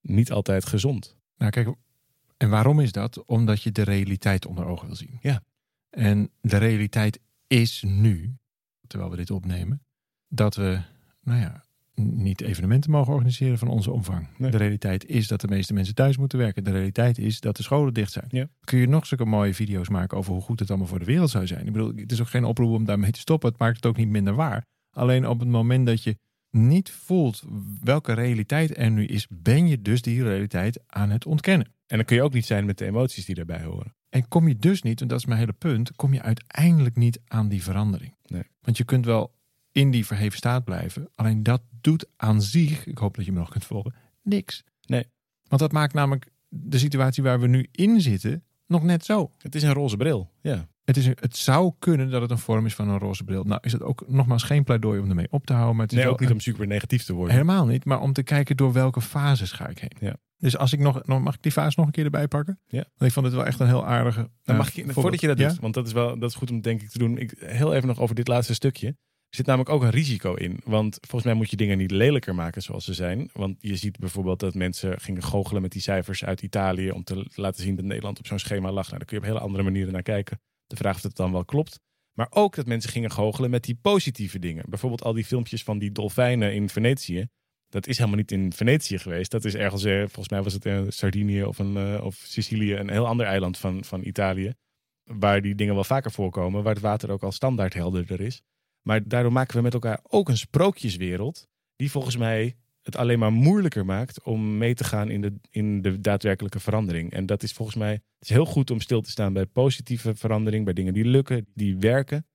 niet 0.00 0.32
altijd 0.32 0.66
gezond. 0.66 1.16
Nou, 1.36 1.50
kijk, 1.50 1.74
en 2.36 2.50
waarom 2.50 2.80
is 2.80 2.92
dat? 2.92 3.24
Omdat 3.24 3.62
je 3.62 3.72
de 3.72 3.82
realiteit 3.82 4.46
onder 4.46 4.66
ogen 4.66 4.86
wil 4.86 4.96
zien. 4.96 5.18
Ja. 5.20 5.42
En 5.90 6.30
de 6.40 6.56
realiteit 6.56 7.20
is 7.46 7.82
nu, 7.86 8.36
terwijl 8.86 9.10
we 9.10 9.16
dit 9.16 9.30
opnemen, 9.30 9.82
dat 10.28 10.54
we, 10.54 10.80
nou 11.20 11.40
ja, 11.40 11.64
niet 12.00 12.40
evenementen 12.40 12.90
mogen 12.90 13.12
organiseren 13.12 13.58
van 13.58 13.68
onze 13.68 13.90
omvang. 13.90 14.28
Nee. 14.36 14.50
De 14.50 14.56
realiteit 14.56 15.06
is 15.06 15.28
dat 15.28 15.40
de 15.40 15.48
meeste 15.48 15.72
mensen 15.72 15.94
thuis 15.94 16.16
moeten 16.16 16.38
werken. 16.38 16.64
De 16.64 16.70
realiteit 16.70 17.18
is 17.18 17.40
dat 17.40 17.56
de 17.56 17.62
scholen 17.62 17.94
dicht 17.94 18.12
zijn. 18.12 18.26
Ja. 18.28 18.48
Kun 18.64 18.78
je 18.78 18.88
nog 18.88 19.06
zulke 19.06 19.24
mooie 19.24 19.54
video's 19.54 19.88
maken 19.88 20.18
over 20.18 20.32
hoe 20.32 20.42
goed 20.42 20.60
het 20.60 20.68
allemaal 20.68 20.88
voor 20.88 20.98
de 20.98 21.04
wereld 21.04 21.30
zou 21.30 21.46
zijn? 21.46 21.66
Ik 21.66 21.72
bedoel, 21.72 21.92
het 21.96 22.12
is 22.12 22.20
ook 22.20 22.28
geen 22.28 22.44
oproep 22.44 22.72
om 22.72 22.84
daarmee 22.84 23.10
te 23.10 23.20
stoppen. 23.20 23.48
Het 23.48 23.58
maakt 23.58 23.76
het 23.76 23.86
ook 23.86 23.96
niet 23.96 24.08
minder 24.08 24.34
waar. 24.34 24.64
Alleen 24.90 25.28
op 25.28 25.40
het 25.40 25.48
moment 25.48 25.86
dat 25.86 26.02
je 26.02 26.18
niet 26.50 26.90
voelt 26.90 27.42
welke 27.82 28.12
realiteit 28.12 28.78
er 28.78 28.90
nu 28.90 29.06
is, 29.06 29.26
ben 29.30 29.66
je 29.66 29.82
dus 29.82 30.02
die 30.02 30.22
realiteit 30.22 30.82
aan 30.86 31.10
het 31.10 31.26
ontkennen. 31.26 31.66
En 31.86 31.96
dan 31.96 32.06
kun 32.06 32.16
je 32.16 32.22
ook 32.22 32.32
niet 32.32 32.46
zijn 32.46 32.66
met 32.66 32.78
de 32.78 32.84
emoties 32.84 33.24
die 33.24 33.34
daarbij 33.34 33.62
horen. 33.62 33.94
En 34.08 34.28
kom 34.28 34.48
je 34.48 34.56
dus 34.56 34.82
niet, 34.82 35.00
en 35.00 35.08
dat 35.08 35.18
is 35.18 35.26
mijn 35.26 35.38
hele 35.38 35.52
punt, 35.52 35.96
kom 35.96 36.12
je 36.12 36.22
uiteindelijk 36.22 36.96
niet 36.96 37.20
aan 37.26 37.48
die 37.48 37.62
verandering. 37.62 38.14
Nee. 38.26 38.42
Want 38.60 38.76
je 38.76 38.84
kunt 38.84 39.04
wel 39.04 39.34
in 39.76 39.90
die 39.90 40.06
verheven 40.06 40.36
staat 40.38 40.64
blijven, 40.64 41.08
alleen 41.14 41.42
dat 41.42 41.62
doet 41.80 42.06
aan 42.16 42.42
zich, 42.42 42.86
ik 42.86 42.98
hoop 42.98 43.16
dat 43.16 43.24
je 43.24 43.32
me 43.32 43.38
nog 43.38 43.50
kunt 43.50 43.64
volgen, 43.64 43.94
niks. 44.22 44.64
Nee. 44.86 45.04
Want 45.48 45.60
dat 45.60 45.72
maakt 45.72 45.94
namelijk 45.94 46.30
de 46.48 46.78
situatie 46.78 47.22
waar 47.22 47.40
we 47.40 47.46
nu 47.46 47.68
in 47.72 48.00
zitten 48.00 48.44
nog 48.66 48.82
net 48.82 49.04
zo. 49.04 49.30
Het 49.38 49.54
is 49.54 49.62
een 49.62 49.72
roze 49.72 49.96
bril. 49.96 50.30
Ja. 50.40 50.68
Het, 50.84 50.96
is 50.96 51.06
een- 51.06 51.16
het 51.20 51.36
zou 51.36 51.72
kunnen 51.78 52.10
dat 52.10 52.22
het 52.22 52.30
een 52.30 52.38
vorm 52.38 52.66
is 52.66 52.74
van 52.74 52.88
een 52.88 52.98
roze 52.98 53.24
bril. 53.24 53.44
Nou 53.44 53.60
is 53.62 53.72
het 53.72 53.82
ook 53.82 54.04
nogmaals 54.08 54.42
geen 54.42 54.64
pleidooi 54.64 55.00
om 55.00 55.08
ermee 55.08 55.26
op 55.30 55.46
te 55.46 55.52
houden, 55.52 55.76
maar 55.76 55.84
het 55.86 55.94
is 55.94 55.98
Nee, 56.02 56.08
ook 56.08 56.20
niet 56.20 56.28
een- 56.28 56.34
om 56.34 56.40
super 56.40 56.66
negatief 56.66 57.04
te 57.04 57.12
worden. 57.12 57.32
Helemaal 57.34 57.66
niet, 57.66 57.84
maar 57.84 58.00
om 58.00 58.12
te 58.12 58.22
kijken 58.22 58.56
door 58.56 58.72
welke 58.72 59.00
fases 59.00 59.52
ga 59.52 59.68
ik 59.68 59.78
heen. 59.78 59.96
Ja. 60.00 60.16
Dus 60.38 60.56
als 60.56 60.72
ik 60.72 60.78
nog, 60.78 61.06
nog, 61.06 61.20
mag 61.22 61.34
ik 61.34 61.42
die 61.42 61.52
fase 61.52 61.74
nog 61.78 61.86
een 61.86 61.92
keer 61.92 62.04
erbij 62.04 62.28
pakken? 62.28 62.60
Ja. 62.66 62.84
Want 62.96 63.02
ik 63.02 63.12
vond 63.12 63.26
het 63.26 63.34
wel 63.34 63.46
echt 63.46 63.60
een 63.60 63.66
heel 63.66 63.86
aardige. 63.86 64.30
Eh, 64.42 64.56
mag 64.56 64.70
je, 64.70 64.84
voordat 64.92 65.20
je 65.20 65.26
dat 65.26 65.38
Ja? 65.38 65.48
doet, 65.48 65.58
want 65.60 65.74
dat 65.74 65.86
is, 65.86 65.92
wel, 65.92 66.18
dat 66.18 66.30
is 66.30 66.36
goed 66.36 66.50
om 66.50 66.60
denk 66.60 66.82
ik 66.82 66.88
te 66.90 66.98
doen. 66.98 67.18
Ik, 67.18 67.34
heel 67.38 67.74
even 67.74 67.88
nog 67.88 67.98
over 68.00 68.14
dit 68.14 68.28
laatste 68.28 68.54
stukje. 68.54 68.96
Er 69.28 69.36
zit 69.36 69.46
namelijk 69.46 69.70
ook 69.70 69.82
een 69.82 69.90
risico 69.90 70.34
in. 70.34 70.60
Want 70.64 70.98
volgens 71.00 71.24
mij 71.24 71.34
moet 71.34 71.50
je 71.50 71.56
dingen 71.56 71.78
niet 71.78 71.90
lelijker 71.90 72.34
maken 72.34 72.62
zoals 72.62 72.84
ze 72.84 72.94
zijn. 72.94 73.30
Want 73.32 73.56
je 73.60 73.76
ziet 73.76 73.98
bijvoorbeeld 73.98 74.40
dat 74.40 74.54
mensen 74.54 75.00
gingen 75.00 75.22
goochelen 75.22 75.62
met 75.62 75.72
die 75.72 75.82
cijfers 75.82 76.24
uit 76.24 76.42
Italië. 76.42 76.90
om 76.90 77.04
te 77.04 77.26
laten 77.34 77.62
zien 77.62 77.76
dat 77.76 77.84
Nederland 77.84 78.18
op 78.18 78.26
zo'n 78.26 78.38
schema 78.38 78.72
lag. 78.72 78.86
Nou, 78.86 78.98
daar 78.98 79.06
kun 79.06 79.16
je 79.16 79.22
op 79.22 79.28
hele 79.28 79.44
andere 79.44 79.62
manieren 79.62 79.92
naar 79.92 80.02
kijken. 80.02 80.40
De 80.66 80.76
vraag 80.76 80.96
of 80.96 81.02
het 81.02 81.16
dan 81.16 81.32
wel 81.32 81.44
klopt. 81.44 81.80
Maar 82.16 82.26
ook 82.30 82.54
dat 82.54 82.66
mensen 82.66 82.90
gingen 82.90 83.10
goochelen 83.10 83.50
met 83.50 83.64
die 83.64 83.78
positieve 83.82 84.38
dingen. 84.38 84.64
Bijvoorbeeld 84.68 85.02
al 85.02 85.12
die 85.12 85.24
filmpjes 85.24 85.62
van 85.62 85.78
die 85.78 85.92
dolfijnen 85.92 86.54
in 86.54 86.68
Venetië. 86.68 87.26
Dat 87.68 87.86
is 87.86 87.96
helemaal 87.96 88.18
niet 88.18 88.32
in 88.32 88.52
Venetië 88.52 88.98
geweest. 88.98 89.30
Dat 89.30 89.44
is 89.44 89.54
ergens, 89.54 89.84
eh, 89.84 89.98
volgens 89.98 90.28
mij 90.28 90.42
was 90.42 90.52
het 90.52 90.66
eh, 90.66 90.82
Sardinië 90.88 91.44
of, 91.44 91.58
een, 91.58 91.76
eh, 91.76 92.04
of 92.04 92.14
Sicilië, 92.14 92.74
een 92.74 92.90
heel 92.90 93.06
ander 93.06 93.26
eiland 93.26 93.58
van, 93.58 93.84
van 93.84 94.04
Italië. 94.04 94.52
Waar 95.04 95.42
die 95.42 95.54
dingen 95.54 95.74
wel 95.74 95.84
vaker 95.84 96.12
voorkomen, 96.12 96.62
waar 96.62 96.74
het 96.74 96.82
water 96.82 97.10
ook 97.10 97.22
al 97.22 97.32
standaard 97.32 97.74
helderder 97.74 98.20
is. 98.20 98.42
Maar 98.86 99.08
daardoor 99.08 99.32
maken 99.32 99.56
we 99.56 99.62
met 99.62 99.74
elkaar 99.74 100.00
ook 100.02 100.28
een 100.28 100.36
sprookjeswereld, 100.36 101.48
die 101.76 101.90
volgens 101.90 102.16
mij 102.16 102.56
het 102.82 102.96
alleen 102.96 103.18
maar 103.18 103.32
moeilijker 103.32 103.84
maakt 103.84 104.22
om 104.22 104.58
mee 104.58 104.74
te 104.74 104.84
gaan 104.84 105.10
in 105.10 105.20
de, 105.20 105.34
in 105.50 105.82
de 105.82 106.00
daadwerkelijke 106.00 106.60
verandering. 106.60 107.12
En 107.12 107.26
dat 107.26 107.42
is 107.42 107.52
volgens 107.52 107.76
mij, 107.76 107.92
het 107.92 108.02
is 108.20 108.28
heel 108.28 108.44
goed 108.44 108.70
om 108.70 108.80
stil 108.80 109.00
te 109.00 109.10
staan 109.10 109.32
bij 109.32 109.46
positieve 109.46 110.14
verandering, 110.14 110.64
bij 110.64 110.74
dingen 110.74 110.92
die 110.92 111.04
lukken, 111.04 111.46
die 111.54 111.76
werken. 111.76 112.26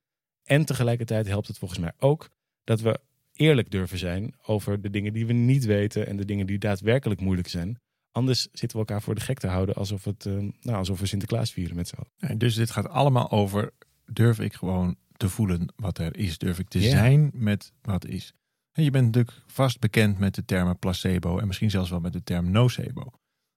En 0.44 0.66
tegelijkertijd 0.66 1.28
helpt 1.28 1.48
het 1.48 1.58
volgens 1.58 1.80
mij 1.80 1.92
ook 2.00 2.30
dat 2.64 2.82
we 2.82 3.00
eerlijk 3.34 3.72
durven 3.72 3.98
zijn 3.98 4.36
over 4.46 4.82
de 4.82 4.90
dingen 4.90 5.14
die 5.14 5.26
we 5.26 5.34
niet 5.34 5.66
weten 5.66 6.08
en 6.08 6.18
de 6.18 6.26
dingen 6.26 6.46
die 6.46 6.58
daadwerkelijk 6.58 7.22
moeilijk 7.22 7.48
zijn. 7.48 7.80
Anders 8.12 8.42
zitten 8.42 8.80
we 8.80 8.86
elkaar 8.86 9.02
voor 9.02 9.16
de 9.16 9.22
gek 9.22 9.40
te 9.40 9.48
houden 9.48 9.76
alsof, 9.76 10.04
het, 10.04 10.26
eh, 10.26 10.34
nou, 10.62 10.78
alsof 10.78 11.00
we 11.00 11.06
Sinterklaas 11.06 11.52
vieren 11.52 11.76
met 11.76 11.88
z'n 11.88 11.96
allen. 11.96 12.38
Dus 12.38 12.56
dit 12.56 12.72
gaat 12.72 12.90
allemaal 12.90 13.32
over: 13.32 13.72
durf 14.06 14.40
ik 14.40 14.54
gewoon 14.54 14.96
te 15.22 15.30
voelen 15.30 15.74
wat 15.76 15.98
er 15.98 16.18
is? 16.18 16.38
Durf 16.38 16.60
ik 16.60 16.68
te 16.68 16.82
zijn 16.82 17.32
met 17.34 17.74
wat 17.82 18.06
is? 18.06 18.34
En 18.72 18.84
je 18.84 18.92
bent 18.92 19.06
natuurlijk 19.06 19.44
vast 19.46 19.80
bekend 19.80 20.20
met 20.20 20.36
de 20.36 20.46
termen 20.46 20.80
placebo 20.80 21.40
en 21.40 21.48
misschien 21.48 21.70
zelfs 21.70 21.90
wel 21.90 22.00
met 22.00 22.14
de 22.14 22.24
term 22.24 22.52
nocebo. 22.52 23.12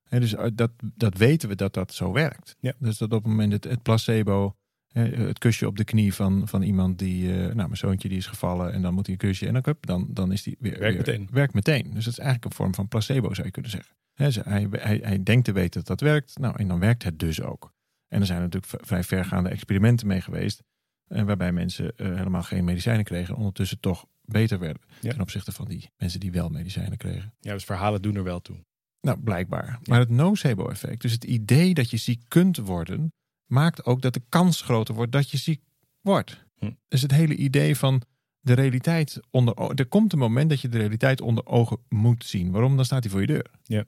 Hè, 0.09 0.21
dus 0.21 0.37
uit 0.37 0.57
dat, 0.59 0.71
dat 0.95 1.17
weten 1.17 1.49
we 1.49 1.55
dat 1.55 1.75
dat 1.75 1.95
zo 1.95 2.13
werkt. 2.13 2.57
Ja. 2.61 2.73
Dus 2.79 2.99
dat 2.99 3.13
op 3.13 3.23
het 3.23 3.31
moment 3.31 3.53
het, 3.53 3.65
het 3.65 3.83
placebo, 3.83 4.57
het 4.93 5.39
kusje 5.39 5.67
op 5.67 5.77
de 5.77 5.85
knie 5.85 6.15
van, 6.15 6.49
van 6.49 6.63
iemand 6.63 6.99
die, 6.99 7.33
eh, 7.33 7.39
nou, 7.39 7.55
mijn 7.55 7.77
zoontje 7.77 8.09
die 8.09 8.19
is 8.19 8.27
gevallen 8.27 8.73
en 8.73 8.83
dan 8.83 8.95
moet 8.95 9.07
hij 9.07 9.15
een 9.15 9.29
kusje 9.29 9.47
en 9.47 9.63
dan, 9.63 9.77
dan, 9.81 10.07
dan 10.11 10.33
is 10.33 10.43
die 10.43 10.57
weer. 10.59 10.79
Werkt 10.79 10.97
meteen. 10.97 11.29
Werkt 11.33 11.55
meteen. 11.55 11.85
Dus 11.85 12.05
dat 12.05 12.13
is 12.13 12.19
eigenlijk 12.19 12.45
een 12.45 12.57
vorm 12.57 12.75
van 12.75 12.89
placebo, 12.89 13.35
zou 13.35 13.47
je 13.47 13.53
kunnen 13.53 13.71
zeggen. 13.71 13.95
Hij, 14.15 14.69
hij, 14.71 15.01
hij 15.03 15.23
denkt 15.23 15.45
te 15.45 15.53
weten 15.53 15.85
dat 15.85 15.87
dat 15.87 16.01
werkt, 16.01 16.39
nou, 16.39 16.57
en 16.57 16.69
dan 16.69 16.79
werkt 16.79 17.03
het 17.03 17.19
dus 17.19 17.43
ook. 17.43 17.73
En 18.09 18.21
er 18.21 18.27
zijn 18.27 18.41
natuurlijk 18.41 18.87
vrij 18.87 19.05
vergaande 19.05 19.49
experimenten 19.49 20.07
mee 20.07 20.21
geweest. 20.21 20.63
En 21.09 21.27
waarbij 21.27 21.53
mensen 21.53 21.97
eh, 21.97 22.07
helemaal 22.07 22.43
geen 22.43 22.65
medicijnen 22.65 23.05
kregen. 23.05 23.35
en 23.35 23.39
Ondertussen 23.39 23.81
toch 23.81 24.07
beter 24.25 24.59
werden. 24.59 24.83
Ja. 25.01 25.11
Ten 25.11 25.21
opzichte 25.21 25.53
van 25.53 25.65
die 25.65 25.91
mensen 25.97 26.21
die 26.21 26.33
wel 26.33 26.49
medicijnen 26.49 26.99
kregen. 26.99 27.35
Ja, 27.41 27.53
dus 27.53 27.65
verhalen 27.65 28.03
doen 28.03 28.15
er 28.15 28.25
wel 28.25 28.41
toe. 28.41 28.65
Nou, 29.01 29.19
blijkbaar. 29.19 29.79
Maar 29.85 29.99
het 29.99 30.09
nocebo-effect, 30.09 31.03
dus 31.03 31.13
het 31.13 31.25
idee 31.25 31.75
dat 31.75 31.91
je 31.91 31.97
ziek 31.97 32.23
kunt 32.29 32.57
worden, 32.57 33.13
maakt 33.47 33.85
ook 33.85 34.03
dat 34.03 34.15
de 34.15 34.23
kans 34.29 34.61
groter 34.61 34.95
wordt 34.95 35.13
dat 35.13 35.31
je 35.31 35.37
ziek 35.37 35.61
wordt. 36.01 36.45
Hm. 36.59 36.71
Dus 36.89 37.03
het 37.03 37.11
hele 37.11 37.37
idee 37.37 37.77
van 37.77 38.03
de 38.41 38.53
realiteit 38.53 39.21
onder 39.31 39.55
Er 39.75 39.87
komt 39.87 40.13
een 40.13 40.19
moment 40.19 40.51
dat 40.51 40.61
je 40.61 40.69
de 40.69 40.79
realiteit 40.79 41.21
onder 41.21 41.47
ogen 41.47 41.79
moet 41.89 42.25
zien. 42.25 42.51
Waarom? 42.51 42.77
Dan 42.77 42.85
staat 42.85 43.03
hij 43.03 43.13
voor 43.13 43.21
je 43.21 43.27
deur. 43.27 43.51
Ja. 43.63 43.85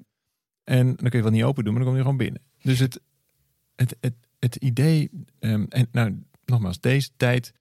En 0.64 0.86
dan 0.86 0.96
kun 0.96 1.18
je 1.18 1.22
wel 1.22 1.30
niet 1.30 1.44
open 1.44 1.64
doen, 1.64 1.72
maar 1.72 1.82
dan 1.82 1.92
kom 1.92 2.00
je 2.00 2.04
gewoon 2.04 2.24
binnen. 2.24 2.42
Dus 2.60 2.78
het, 2.78 3.00
het, 3.74 3.96
het, 4.00 4.14
het 4.38 4.56
idee. 4.56 5.10
ehm, 5.38 5.64
en 5.68 5.88
nou, 5.92 6.22
nogmaals, 6.46 6.80
deze 6.80 7.10
tijd 7.16 7.52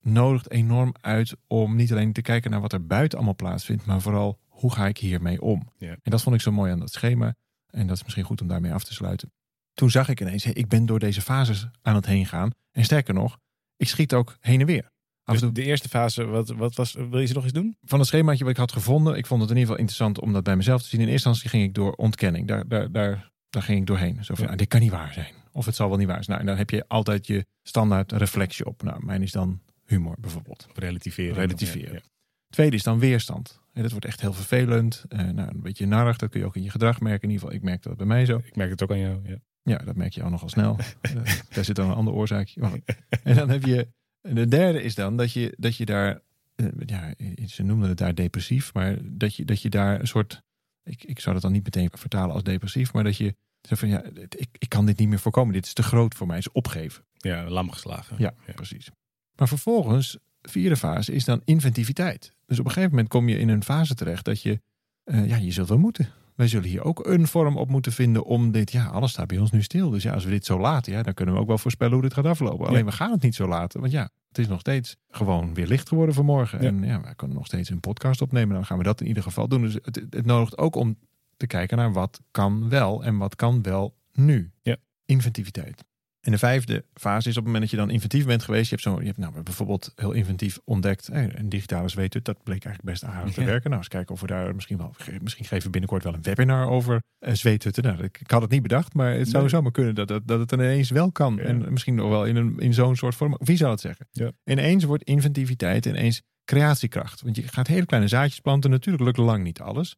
nodigt 0.00 0.50
enorm 0.50 0.94
uit 1.00 1.34
om 1.46 1.76
niet 1.76 1.92
alleen 1.92 2.12
te 2.12 2.22
kijken 2.22 2.50
naar 2.50 2.60
wat 2.60 2.72
er 2.72 2.86
buiten 2.86 3.18
allemaal 3.18 3.34
plaatsvindt, 3.36 3.86
maar 3.86 4.00
vooral 4.00 4.38
hoe 4.48 4.72
ga 4.72 4.86
ik 4.86 4.98
hiermee 4.98 5.40
om. 5.42 5.68
Ja. 5.78 5.96
En 6.02 6.10
dat 6.10 6.22
vond 6.22 6.34
ik 6.34 6.40
zo 6.40 6.52
mooi 6.52 6.72
aan 6.72 6.78
dat 6.78 6.92
schema. 6.92 7.34
En 7.66 7.86
dat 7.86 7.96
is 7.96 8.02
misschien 8.02 8.24
goed 8.24 8.40
om 8.40 8.48
daarmee 8.48 8.72
af 8.72 8.84
te 8.84 8.92
sluiten. 8.94 9.32
Toen 9.72 9.90
zag 9.90 10.08
ik 10.08 10.20
ineens, 10.20 10.44
hé, 10.44 10.50
ik 10.50 10.68
ben 10.68 10.86
door 10.86 10.98
deze 10.98 11.20
fases 11.22 11.66
aan 11.82 11.94
het 11.94 12.06
heen 12.06 12.26
gaan. 12.26 12.50
En 12.70 12.84
sterker 12.84 13.14
nog, 13.14 13.38
ik 13.76 13.88
schiet 13.88 14.14
ook 14.14 14.36
heen 14.40 14.60
en 14.60 14.66
weer. 14.66 14.92
Dus 15.24 15.40
de 15.40 15.62
eerste 15.62 15.88
fase, 15.88 16.24
wat, 16.24 16.48
wat 16.48 16.74
was, 16.74 16.92
wil 16.92 17.20
je 17.20 17.26
ze 17.26 17.34
nog 17.34 17.42
eens 17.42 17.52
doen? 17.52 17.76
van 17.82 17.98
het 17.98 18.08
schemaatje 18.08 18.44
wat 18.44 18.52
ik 18.52 18.58
had 18.58 18.72
gevonden, 18.72 19.16
ik 19.16 19.26
vond 19.26 19.40
het 19.40 19.50
in 19.50 19.56
ieder 19.56 19.70
geval 19.70 19.86
interessant 19.86 20.20
om 20.20 20.32
dat 20.32 20.44
bij 20.44 20.56
mezelf 20.56 20.82
te 20.82 20.88
zien. 20.88 21.00
In 21.00 21.08
eerste 21.08 21.28
instantie 21.28 21.58
ging 21.58 21.68
ik 21.68 21.74
door 21.74 21.92
ontkenning. 21.92 22.48
Daar, 22.48 22.68
daar, 22.68 22.92
daar, 22.92 23.30
daar 23.50 23.62
ging 23.62 23.80
ik 23.80 23.86
doorheen. 23.86 24.24
Zo 24.24 24.34
van, 24.34 24.44
Ja. 24.44 24.50
ah, 24.50 24.56
dit 24.56 24.68
kan 24.68 24.80
niet 24.80 24.90
waar 24.90 25.12
zijn. 25.12 25.34
Of 25.54 25.66
het 25.66 25.74
zal 25.74 25.88
wel 25.88 25.98
niet 25.98 26.06
waar 26.06 26.24
zijn. 26.24 26.28
Nou, 26.28 26.40
en 26.40 26.46
dan 26.46 26.56
heb 26.56 26.70
je 26.70 26.84
altijd 26.88 27.26
je 27.26 27.46
standaard 27.62 28.12
reflectie 28.12 28.66
op. 28.66 28.82
Nou, 28.82 29.04
mijn 29.04 29.22
is 29.22 29.32
dan 29.32 29.60
humor 29.86 30.16
bijvoorbeeld. 30.20 30.66
Relativeren. 30.74 31.34
Relativeren. 31.34 31.92
Ja. 31.94 32.00
Tweede 32.48 32.76
is 32.76 32.82
dan 32.82 32.98
weerstand. 32.98 33.60
En 33.72 33.82
dat 33.82 33.90
wordt 33.90 34.06
echt 34.06 34.20
heel 34.20 34.32
vervelend. 34.32 35.04
Eh, 35.08 35.18
nou, 35.18 35.48
een 35.48 35.62
beetje 35.62 35.86
narig. 35.86 36.16
Dat 36.16 36.30
kun 36.30 36.40
je 36.40 36.46
ook 36.46 36.56
in 36.56 36.62
je 36.62 36.70
gedrag 36.70 37.00
merken. 37.00 37.22
In 37.22 37.34
ieder 37.34 37.40
geval, 37.44 37.56
ik 37.60 37.64
merk 37.64 37.82
dat 37.82 37.96
bij 37.96 38.06
mij 38.06 38.24
zo. 38.24 38.40
Ik 38.44 38.56
merk 38.56 38.70
het 38.70 38.82
ook 38.82 38.90
aan 38.90 38.98
jou. 38.98 39.20
Ja. 39.28 39.36
Ja, 39.62 39.76
dat 39.78 39.96
merk 39.96 40.12
je 40.12 40.22
al 40.22 40.30
nogal 40.30 40.48
snel. 40.48 40.76
Eh, 41.00 41.12
daar 41.50 41.64
zit 41.64 41.76
dan 41.76 41.88
een 41.90 41.94
ander 41.96 42.14
oorzaakje. 42.14 42.82
En 43.22 43.34
dan 43.36 43.48
heb 43.50 43.64
je. 43.64 43.88
De 44.20 44.48
derde 44.48 44.82
is 44.82 44.94
dan 44.94 45.16
dat 45.16 45.32
je, 45.32 45.54
dat 45.58 45.76
je 45.76 45.84
daar. 45.84 46.20
eh, 46.54 46.66
Ja, 46.86 47.14
ze 47.46 47.62
noemden 47.62 47.88
het 47.88 47.98
daar 47.98 48.14
depressief. 48.14 48.74
Maar 48.74 48.98
dat 49.02 49.34
je, 49.34 49.44
dat 49.44 49.62
je 49.62 49.68
daar 49.70 50.00
een 50.00 50.06
soort. 50.06 50.42
Ik, 50.84 51.04
ik 51.04 51.20
zou 51.20 51.34
dat 51.34 51.42
dan 51.42 51.52
niet 51.52 51.64
meteen 51.64 51.88
vertalen 51.92 52.34
als 52.34 52.42
depressief. 52.42 52.92
Maar 52.92 53.04
dat 53.04 53.16
je. 53.16 53.34
Zo 53.68 53.74
van 53.74 53.88
ja, 53.88 54.02
ik, 54.28 54.48
ik 54.58 54.68
kan 54.68 54.86
dit 54.86 54.98
niet 54.98 55.08
meer 55.08 55.18
voorkomen. 55.18 55.52
Dit 55.52 55.66
is 55.66 55.72
te 55.72 55.82
groot 55.82 56.14
voor 56.14 56.26
mij. 56.26 56.36
Het 56.36 56.46
is 56.46 56.52
opgeven. 56.52 57.04
ja, 57.12 57.48
lam 57.48 57.70
geslagen. 57.70 58.16
Ja, 58.18 58.34
precies. 58.54 58.90
Maar 59.36 59.48
vervolgens, 59.48 60.18
vierde 60.42 60.76
fase 60.76 61.12
is 61.12 61.24
dan 61.24 61.40
inventiviteit. 61.44 62.32
Dus 62.46 62.58
op 62.58 62.64
een 62.64 62.70
gegeven 62.70 62.90
moment 62.90 63.08
kom 63.08 63.28
je 63.28 63.38
in 63.38 63.48
een 63.48 63.64
fase 63.64 63.94
terecht 63.94 64.24
dat 64.24 64.42
je, 64.42 64.60
eh, 65.04 65.28
ja, 65.28 65.36
je 65.36 65.52
zult 65.52 65.68
wel 65.68 65.78
moeten. 65.78 66.08
Wij 66.34 66.48
zullen 66.48 66.68
hier 66.68 66.82
ook 66.84 67.06
een 67.06 67.26
vorm 67.26 67.56
op 67.56 67.68
moeten 67.68 67.92
vinden 67.92 68.24
om 68.24 68.50
dit. 68.50 68.72
Ja, 68.72 68.86
alles 68.86 69.10
staat 69.10 69.26
bij 69.26 69.38
ons 69.38 69.50
nu 69.50 69.62
stil. 69.62 69.90
Dus 69.90 70.02
ja, 70.02 70.12
als 70.12 70.24
we 70.24 70.30
dit 70.30 70.44
zo 70.44 70.60
laten, 70.60 70.92
ja, 70.92 71.02
dan 71.02 71.14
kunnen 71.14 71.34
we 71.34 71.40
ook 71.40 71.46
wel 71.46 71.58
voorspellen 71.58 71.92
hoe 71.92 72.02
dit 72.02 72.14
gaat 72.14 72.24
aflopen. 72.24 72.66
Alleen 72.66 72.84
we 72.84 72.92
gaan 72.92 73.10
het 73.10 73.22
niet 73.22 73.34
zo 73.34 73.48
laten. 73.48 73.80
Want 73.80 73.92
ja, 73.92 74.10
het 74.28 74.38
is 74.38 74.48
nog 74.48 74.60
steeds 74.60 74.96
gewoon 75.08 75.54
weer 75.54 75.66
licht 75.66 75.88
geworden 75.88 76.14
vanmorgen. 76.14 76.62
Ja. 76.62 76.68
En 76.68 76.82
ja, 76.82 77.00
wij 77.00 77.14
kunnen 77.14 77.36
nog 77.36 77.46
steeds 77.46 77.70
een 77.70 77.80
podcast 77.80 78.20
opnemen. 78.22 78.54
Dan 78.54 78.66
gaan 78.66 78.78
we 78.78 78.84
dat 78.84 79.00
in 79.00 79.06
ieder 79.06 79.22
geval 79.22 79.48
doen. 79.48 79.62
Dus 79.62 79.74
het, 79.82 80.06
het 80.10 80.26
nodigt 80.26 80.58
ook 80.58 80.74
om 80.76 80.98
te 81.36 81.46
kijken 81.46 81.76
naar 81.76 81.92
wat 81.92 82.20
kan 82.30 82.68
wel 82.68 83.04
en 83.04 83.16
wat 83.16 83.36
kan 83.36 83.62
wel 83.62 83.96
nu. 84.12 84.50
Ja. 84.62 84.76
Inventiviteit. 85.04 85.84
En 86.20 86.32
de 86.32 86.38
vijfde 86.38 86.84
fase 86.94 87.28
is 87.28 87.36
op 87.36 87.44
het 87.44 87.52
moment 87.52 87.60
dat 87.62 87.70
je 87.70 87.76
dan 87.86 87.90
inventief 87.90 88.26
bent 88.26 88.42
geweest. 88.42 88.64
Je 88.64 88.70
hebt, 88.70 88.82
zo, 88.82 89.00
je 89.00 89.06
hebt 89.06 89.18
nou, 89.18 89.42
bijvoorbeeld 89.42 89.92
heel 89.96 90.12
inventief 90.12 90.58
ontdekt. 90.64 91.06
Hey, 91.06 91.30
een 91.34 91.48
digitale 91.48 91.88
zweethut, 91.88 92.24
dat 92.24 92.42
bleek 92.42 92.64
eigenlijk 92.64 93.00
best 93.00 93.12
aardig 93.12 93.34
te 93.34 93.40
Ja. 93.40 93.46
werken. 93.46 93.70
Nou, 93.70 93.82
eens 93.82 93.90
kijken 93.90 94.14
of 94.14 94.20
we 94.20 94.26
daar 94.26 94.54
misschien 94.54 94.76
wel... 94.76 94.94
Misschien 95.22 95.44
geven 95.44 95.64
we 95.64 95.70
binnenkort 95.70 96.04
wel 96.04 96.14
een 96.14 96.22
webinar 96.22 96.68
over 96.68 97.02
uh, 97.26 97.34
zweethutten. 97.34 97.82
Nou, 97.82 98.02
ik, 98.02 98.20
had 98.26 98.42
het 98.42 98.50
niet 98.50 98.62
bedacht, 98.62 98.94
maar 98.94 99.12
het 99.14 99.28
zou 99.28 99.42
Nee. 99.42 99.50
zomaar 99.52 99.72
kunnen 99.72 99.94
dat, 99.94 100.08
dat, 100.08 100.26
dat 100.26 100.40
het 100.40 100.52
ineens 100.52 100.90
wel 100.90 101.12
kan. 101.12 101.34
Ja. 101.36 101.42
En 101.42 101.72
misschien 101.72 101.94
nog 101.94 102.08
wel 102.08 102.24
in, 102.24 102.36
een, 102.36 102.58
in 102.58 102.74
zo'n 102.74 102.96
soort 102.96 103.14
vorm. 103.14 103.36
Wie 103.38 103.56
zou 103.56 103.70
het 103.70 103.80
zeggen? 103.80 104.06
Ja. 104.10 104.30
Ineens 104.44 104.84
wordt 104.84 105.02
inventiviteit 105.04 105.86
ineens 105.86 106.22
creatiekracht. 106.44 107.20
Want 107.22 107.36
je 107.36 107.48
gaat 107.48 107.66
hele 107.66 107.86
kleine 107.86 108.08
zaadjes 108.08 108.40
planten. 108.40 108.70
Natuurlijk 108.70 109.04
lukt 109.04 109.16
lang 109.16 109.42
niet 109.44 109.60
alles. 109.60 109.96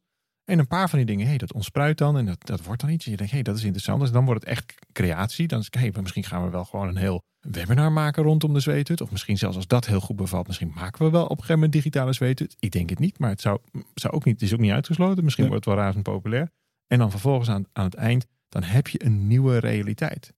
En 0.49 0.59
een 0.59 0.67
paar 0.67 0.89
van 0.89 0.97
die 0.97 1.07
dingen, 1.07 1.27
hey, 1.27 1.37
dat 1.37 1.53
ontspruit 1.53 1.97
dan 1.97 2.17
en 2.17 2.25
dat, 2.25 2.45
dat 2.45 2.63
wordt 2.63 2.81
dan 2.81 2.89
iets. 2.89 3.05
En 3.05 3.11
je 3.11 3.17
denkt, 3.17 3.31
hey, 3.33 3.41
dat 3.41 3.55
is 3.57 3.63
interessant. 3.63 3.99
Dus 4.01 4.11
dan 4.11 4.25
wordt 4.25 4.39
het 4.39 4.49
echt 4.49 4.73
creatie. 4.91 5.47
Dan 5.47 5.59
is 5.59 5.67
hey, 5.69 5.89
maar 5.93 6.01
misschien 6.01 6.23
gaan 6.23 6.43
we 6.43 6.49
wel 6.49 6.65
gewoon 6.65 6.87
een 6.87 6.97
heel 6.97 7.23
webinar 7.39 7.91
maken 7.91 8.23
rondom 8.23 8.53
de 8.53 8.59
zweethut. 8.59 9.01
Of 9.01 9.11
misschien 9.11 9.37
zelfs 9.37 9.55
als 9.55 9.67
dat 9.67 9.85
heel 9.85 9.99
goed 9.99 10.15
bevalt, 10.15 10.47
misschien 10.47 10.71
maken 10.75 11.05
we 11.05 11.11
wel 11.11 11.23
op 11.23 11.29
een 11.29 11.35
gegeven 11.35 11.55
moment 11.55 11.71
digitale 11.73 12.13
zweethut. 12.13 12.55
Ik 12.59 12.71
denk 12.71 12.89
het 12.89 12.99
niet, 12.99 13.19
maar 13.19 13.29
het 13.29 13.41
zou, 13.41 13.59
zou 13.93 14.13
ook 14.13 14.25
niet, 14.25 14.33
het 14.33 14.43
is 14.43 14.53
ook 14.53 14.59
niet 14.59 14.71
uitgesloten. 14.71 15.23
Misschien 15.23 15.43
Ja. 15.43 15.49
wordt 15.49 15.65
het 15.65 15.75
wel 15.75 15.83
razend 15.83 16.03
populair. 16.03 16.51
En 16.87 16.97
dan 16.97 17.11
vervolgens 17.11 17.49
aan, 17.49 17.65
aan 17.73 17.85
het 17.85 17.95
eind, 17.95 18.25
dan 18.49 18.63
heb 18.63 18.87
je 18.87 19.05
een 19.05 19.27
nieuwe 19.27 19.57
realiteit. 19.57 20.33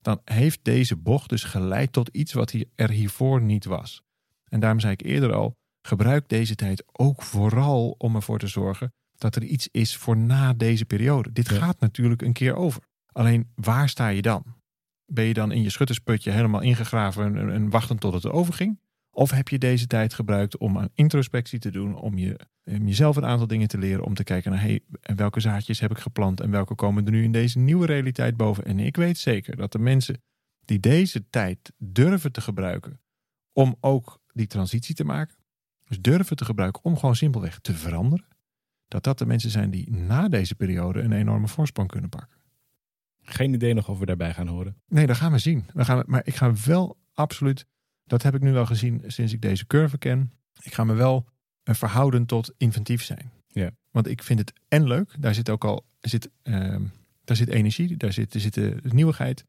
Dan 0.00 0.20
heeft 0.24 0.60
deze 0.62 0.96
bocht 0.96 1.28
dus 1.28 1.44
geleid 1.44 1.92
tot 1.92 2.08
iets 2.08 2.32
wat 2.32 2.50
hier, 2.50 2.66
er 2.74 2.90
hiervoor 2.90 3.42
niet 3.42 3.64
was. 3.64 4.02
En 4.44 4.60
daarom 4.60 4.80
zei 4.80 4.92
ik 4.92 5.02
eerder 5.02 5.32
al, 5.32 5.56
gebruik 5.82 6.28
deze 6.28 6.54
tijd 6.54 6.84
ook 6.92 7.22
vooral 7.22 7.94
om 7.98 8.14
ervoor 8.14 8.38
te 8.38 8.46
zorgen 8.46 8.92
dat 9.18 9.36
er 9.36 9.42
iets 9.42 9.68
is 9.70 9.96
voor 9.96 10.16
na 10.16 10.52
deze 10.52 10.84
periode. 10.84 11.32
Dit 11.32 11.48
Ja. 11.48 11.56
gaat 11.56 11.80
natuurlijk 11.80 12.22
een 12.22 12.32
keer 12.32 12.54
over. 12.54 12.82
Alleen 13.12 13.52
waar 13.54 13.88
sta 13.88 14.08
je 14.08 14.22
dan? 14.22 14.44
Ben 15.06 15.24
je 15.24 15.34
dan 15.34 15.52
in 15.52 15.62
je 15.62 15.70
schuttersputje 15.70 16.30
helemaal 16.30 16.60
ingegraven 16.60 17.36
en, 17.36 17.52
en 17.52 17.70
wachtend 17.70 18.00
tot 18.00 18.12
het 18.12 18.26
overging? 18.26 18.80
Of 19.10 19.30
heb 19.30 19.48
je 19.48 19.58
deze 19.58 19.86
tijd 19.86 20.14
gebruikt 20.14 20.56
om 20.56 20.78
aan 20.78 20.88
introspectie 20.94 21.58
te 21.58 21.70
doen, 21.70 21.94
om, 21.96 22.18
je, 22.18 22.40
om 22.64 22.86
jezelf 22.86 23.16
een 23.16 23.24
aantal 23.24 23.46
dingen 23.46 23.68
te 23.68 23.78
leren, 23.78 24.04
om 24.04 24.14
te 24.14 24.24
kijken 24.24 24.50
naar 24.50 24.60
hey, 24.60 24.80
welke 25.00 25.40
zaadjes 25.40 25.80
heb 25.80 25.90
ik 25.90 25.98
geplant 25.98 26.40
en 26.40 26.50
welke 26.50 26.74
komen 26.74 27.04
er 27.04 27.10
nu 27.10 27.22
in 27.22 27.32
deze 27.32 27.58
nieuwe 27.58 27.86
realiteit 27.86 28.36
boven? 28.36 28.64
En 28.64 28.78
ik 28.78 28.96
weet 28.96 29.18
zeker 29.18 29.56
dat 29.56 29.72
de 29.72 29.78
mensen 29.78 30.22
die 30.64 30.80
deze 30.80 31.28
tijd 31.30 31.72
durven 31.78 32.32
te 32.32 32.40
gebruiken 32.40 33.00
om 33.52 33.76
ook 33.80 34.20
die 34.32 34.46
transitie 34.46 34.94
te 34.94 35.04
maken, 35.04 35.36
dus 35.84 36.00
durven 36.00 36.36
te 36.36 36.44
gebruiken 36.44 36.84
om 36.84 36.96
gewoon 36.98 37.16
simpelweg 37.16 37.58
te 37.58 37.74
veranderen, 37.74 38.26
dat 38.88 39.04
dat 39.04 39.18
de 39.18 39.26
mensen 39.26 39.50
zijn 39.50 39.70
die 39.70 39.90
na 39.90 40.28
deze 40.28 40.54
periode 40.54 41.00
een 41.00 41.12
enorme 41.12 41.48
voorsprong 41.48 41.88
kunnen 41.88 42.10
pakken. 42.10 42.38
Geen 43.22 43.54
idee 43.54 43.74
nog 43.74 43.88
of 43.88 43.98
we 43.98 44.06
daarbij 44.06 44.34
gaan 44.34 44.46
horen. 44.46 44.76
Nee, 44.86 45.06
dat 45.06 45.16
gaan 45.16 45.32
we 45.32 45.38
zien. 45.38 45.66
We 45.72 45.84
gaan, 45.84 46.02
maar 46.06 46.22
ik 46.24 46.34
ga 46.34 46.52
wel 46.64 46.98
absoluut, 47.14 47.66
dat 48.04 48.22
heb 48.22 48.34
ik 48.34 48.40
nu 48.40 48.52
wel 48.52 48.66
gezien 48.66 49.02
sinds 49.06 49.32
ik 49.32 49.42
deze 49.42 49.66
curve 49.66 49.98
ken. 49.98 50.32
Ik 50.62 50.74
ga 50.74 50.84
me 50.84 50.94
wel 50.94 51.28
verhouden 51.64 52.26
tot 52.26 52.54
inventief 52.56 53.02
zijn. 53.02 53.30
Ja. 53.46 53.70
Want 53.90 54.06
ik 54.06 54.22
vind 54.22 54.38
het 54.38 54.52
en 54.68 54.86
leuk, 54.86 55.14
daar 55.18 55.34
zit 55.34 55.50
ook 55.50 55.64
al 55.64 55.86
zit, 56.00 56.30
ehm, 56.42 56.84
daar 57.24 57.36
zit 57.36 57.48
energie, 57.48 57.96
daar 57.96 58.12
zit, 58.12 58.34
er 58.34 58.40
zit 58.40 58.92
nieuwigheid. 58.92 59.44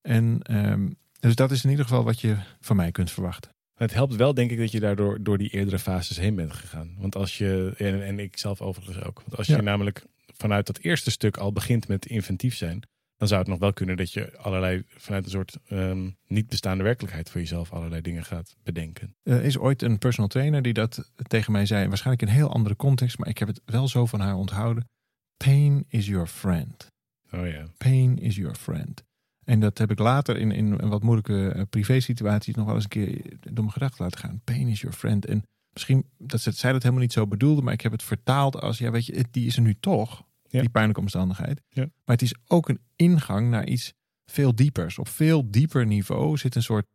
En 0.00 0.42
ehm, 0.42 0.90
dus 1.20 1.34
dat 1.34 1.50
is 1.50 1.64
in 1.64 1.70
ieder 1.70 1.84
geval 1.84 2.04
wat 2.04 2.20
je 2.20 2.36
van 2.60 2.76
mij 2.76 2.90
kunt 2.90 3.10
verwachten. 3.10 3.50
Het 3.78 3.94
helpt 3.94 4.16
wel, 4.16 4.34
denk 4.34 4.50
ik, 4.50 4.58
dat 4.58 4.70
je 4.72 4.80
daardoor 4.80 5.22
door 5.22 5.38
die 5.38 5.50
eerdere 5.50 5.78
fases 5.78 6.18
heen 6.18 6.34
bent 6.34 6.52
gegaan. 6.52 6.94
Want 6.98 7.16
als 7.16 7.38
je, 7.38 7.74
en, 7.76 8.04
en 8.04 8.18
ik 8.18 8.38
zelf 8.38 8.60
overigens 8.60 9.02
ook, 9.04 9.20
want 9.20 9.36
als 9.36 9.46
je 9.46 9.52
Ja. 9.52 9.60
namelijk 9.60 10.04
vanuit 10.36 10.66
dat 10.66 10.78
eerste 10.78 11.10
stuk 11.10 11.36
al 11.36 11.52
begint 11.52 11.88
met 11.88 12.06
inventief 12.06 12.56
zijn, 12.56 12.82
dan 13.16 13.28
zou 13.28 13.40
het 13.40 13.48
nog 13.50 13.58
wel 13.58 13.72
kunnen 13.72 13.96
dat 13.96 14.12
je 14.12 14.36
allerlei, 14.36 14.82
vanuit 14.86 15.24
een 15.24 15.30
soort 15.30 15.58
ehm, 15.66 16.10
niet 16.26 16.48
bestaande 16.48 16.84
werkelijkheid 16.84 17.30
voor 17.30 17.40
jezelf 17.40 17.72
allerlei 17.72 18.00
dingen 18.02 18.24
gaat 18.24 18.56
bedenken. 18.62 19.16
Er 19.22 19.44
is 19.44 19.58
ooit 19.58 19.82
een 19.82 19.98
personal 19.98 20.28
trainer 20.28 20.62
die 20.62 20.72
dat 20.72 21.10
tegen 21.16 21.52
mij 21.52 21.66
zei. 21.66 21.88
Waarschijnlijk 21.88 22.22
in 22.22 22.28
een 22.28 22.40
heel 22.40 22.52
andere 22.52 22.76
context, 22.76 23.18
maar 23.18 23.28
ik 23.28 23.38
heb 23.38 23.48
het 23.48 23.60
wel 23.64 23.88
zo 23.88 24.06
van 24.06 24.20
haar 24.20 24.34
onthouden. 24.34 24.88
Pain 25.36 25.84
is 25.88 26.06
your 26.06 26.26
friend. 26.26 26.86
Oh 27.32 27.46
ja. 27.46 27.66
Pain 27.76 28.18
is 28.18 28.36
your 28.36 28.54
friend. 28.54 29.02
En 29.48 29.60
dat 29.60 29.78
heb 29.78 29.90
ik 29.90 29.98
later 29.98 30.36
in, 30.36 30.52
in 30.52 30.88
wat 30.88 31.02
moeilijke 31.02 31.48
eh, 31.48 31.62
privé 31.70 32.00
situaties 32.00 32.54
nog 32.54 32.66
wel 32.66 32.74
eens 32.74 32.84
een 32.84 32.90
keer 32.90 33.22
door 33.40 33.54
mijn 33.64 33.70
gedachten 33.72 34.02
laten 34.04 34.18
gaan. 34.20 34.40
Pain 34.44 34.68
is 34.68 34.80
your 34.80 34.96
friend. 34.96 35.26
En 35.26 35.42
misschien 35.72 36.04
dat 36.18 36.40
ze- 36.40 36.50
zij 36.52 36.72
dat 36.72 36.82
helemaal 36.82 37.02
niet 37.02 37.12
zo 37.12 37.26
bedoelde, 37.26 37.62
maar 37.62 37.72
ik 37.72 37.80
heb 37.80 37.92
het 37.92 38.02
vertaald 38.02 38.60
als, 38.60 38.78
ja 38.78 38.90
weet 38.90 39.06
je, 39.06 39.24
die 39.30 39.46
is 39.46 39.56
er 39.56 39.62
nu 39.62 39.76
toch. 39.80 40.26
Ja. 40.48 40.60
Die 40.60 40.68
pijnlijke 40.70 41.00
omstandigheid. 41.00 41.62
Ja. 41.68 41.82
Maar 41.82 42.16
het 42.16 42.22
is 42.22 42.34
ook 42.46 42.68
een 42.68 42.80
ingang 42.96 43.50
naar 43.50 43.66
iets 43.66 43.92
veel 44.26 44.54
diepers. 44.54 44.98
Op 44.98 45.08
veel 45.08 45.50
dieper 45.50 45.86
niveau 45.86 46.36
zit 46.36 46.54
een 46.54 46.62
soort 46.62 46.86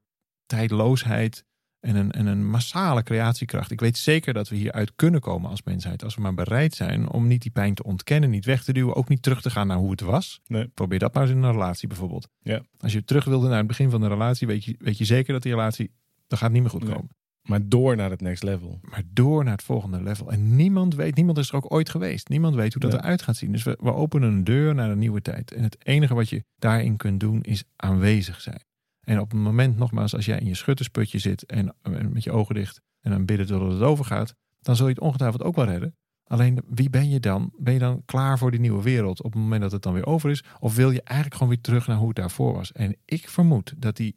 tijdloosheid 0.46 1.46
en 1.84 1.96
een, 1.96 2.12
en 2.12 2.26
een 2.26 2.50
massale 2.50 3.04
creatiekracht. 3.04 3.72
Ik 3.72 3.80
weet 3.80 3.98
zeker 3.98 4.34
dat 4.34 4.50
we 4.50 4.56
hieruit 4.56 4.92
kunnen 4.96 5.22
komen 5.22 5.50
als 5.50 5.64
mensheid. 5.64 6.04
Als 6.04 6.16
we 6.16 6.22
maar 6.22 6.34
bereid 6.34 6.76
zijn 6.76 7.10
om 7.10 7.28
niet 7.28 7.42
die 7.42 7.52
pijn 7.52 7.74
te 7.74 7.84
ontkennen, 7.84 8.30
niet 8.30 8.46
weg 8.46 8.64
te 8.64 8.74
duwen, 8.74 8.96
ook 8.96 9.10
niet 9.10 9.22
terug 9.22 9.42
te 9.42 9.50
gaan 9.50 9.68
naar 9.68 9.78
hoe 9.78 9.92
het 9.92 10.02
was. 10.02 10.42
Nee. 10.48 10.68
Probeer 10.68 11.00
dat 11.00 11.14
maar 11.14 11.24
eens 11.24 11.32
in 11.32 11.44
een 11.44 11.52
relatie 11.52 11.88
bijvoorbeeld. 11.88 12.30
Ja. 12.42 12.62
Als 12.78 12.94
je 12.94 13.04
terug 13.04 13.26
wilde 13.26 13.48
naar 13.48 13.58
het 13.58 13.68
begin 13.68 13.90
van 13.90 14.02
de 14.02 14.08
relatie, 14.08 14.48
weet 14.48 14.66
je, 14.66 14.76
weet 14.80 14.98
je 14.98 15.06
zeker 15.06 15.34
dat 15.34 15.42
die 15.42 15.52
relatie, 15.52 15.92
dat 16.28 16.40
gaat 16.40 16.52
niet 16.52 16.62
meer 16.62 16.72
goed 16.72 16.84
Nee. 16.84 16.94
komen. 16.94 17.10
Maar 17.44 17.68
door 17.68 17.96
naar 17.96 18.10
het 18.10 18.22
next 18.22 18.44
level. 18.44 18.80
Maar 18.82 19.04
door 19.14 19.44
naar 19.44 19.54
het 19.54 19.64
volgende 19.64 20.02
level. 20.02 20.32
En 20.32 20.56
niemand 20.56 20.96
weet, 20.96 21.16
niemand 21.16 21.38
is 21.38 21.50
er 21.50 21.56
ook 21.56 21.74
ooit 21.74 21.90
geweest. 21.90 22.30
Niemand 22.30 22.56
weet 22.56 22.74
hoe 22.74 22.82
dat 22.82 22.94
eruit 22.94 23.22
gaat 23.22 23.36
zien. 23.36 23.52
Dus 23.52 23.64
we, 23.64 23.78
we 23.82 23.94
openen 23.94 24.30
een 24.30 24.44
deur 24.44 24.76
naar 24.76 24.90
een 24.90 25.00
nieuwe 25.00 25.22
tijd. 25.22 25.52
En 25.52 25.64
het 25.64 25.86
enige 25.86 26.14
wat 26.14 26.30
je 26.30 26.44
daarin 26.58 26.98
kunt 26.98 27.20
doen 27.20 27.42
is 27.42 27.64
aanwezig 27.76 28.42
zijn. 28.42 28.62
En 29.04 29.20
op 29.20 29.32
het 29.32 29.40
moment, 29.40 29.78
nogmaals, 29.78 30.16
als 30.16 30.26
jij 30.26 30.40
in 30.40 30.46
je 30.46 30.56
schuttersputje 30.56 31.20
zit 31.20 31.46
en, 31.46 31.76
met 32.12 32.24
je 32.24 32.32
ogen 32.32 32.56
dicht 32.56 32.82
en 33.02 33.12
dan 33.12 33.26
bidden 33.26 33.48
totdat 33.48 33.72
het 33.72 33.82
overgaat, 33.82 34.36
dan 34.62 34.76
zul 34.76 34.88
je 34.88 34.94
het 34.94 35.02
ongetwijfeld 35.02 35.44
ook 35.44 35.56
wel 35.56 35.66
redden. 35.66 35.96
Alleen 36.24 36.62
wie 36.68 36.90
ben 36.90 37.10
je 37.10 37.20
dan? 37.20 37.54
Ben 37.58 37.74
je 37.74 37.80
dan 37.80 38.02
klaar 38.06 38.38
voor 38.38 38.52
die 38.52 38.60
nieuwe 38.60 38.82
wereld 38.82 39.24
op 39.24 39.34
het 39.34 39.42
moment 39.42 39.62
dat 39.62 39.72
het 39.72 39.82
dan 39.82 39.94
weer 39.94 40.06
over 40.06 40.30
is? 40.30 40.44
Of 40.60 40.76
wil 40.76 40.92
je 40.92 41.02
eigenlijk 41.02 41.38
gewoon 41.38 41.54
weer 41.54 41.64
terug 41.64 41.88
naar 41.88 41.98
hoe 41.98 42.08
het 42.08 42.16
daarvoor 42.16 42.54
was? 42.54 42.72
En 42.72 42.98
ik 43.06 43.30
vermoed 43.30 43.74
dat 43.78 43.96
die 43.96 44.16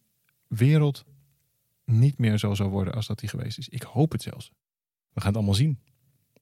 wereld 0.49 1.05
niet 1.85 2.19
meer 2.19 2.39
zo 2.39 2.55
zal 2.55 2.69
worden 2.69 2.95
als 2.95 3.07
dat 3.07 3.19
die 3.19 3.29
geweest 3.29 3.59
is. 3.59 3.69
Ik 3.69 3.83
hoop 3.83 4.13
het 4.13 4.23
zelfs. 4.23 4.51
We 5.13 5.21
gaan 5.21 5.29
het 5.29 5.37
allemaal 5.37 5.55
zien. 5.55 5.79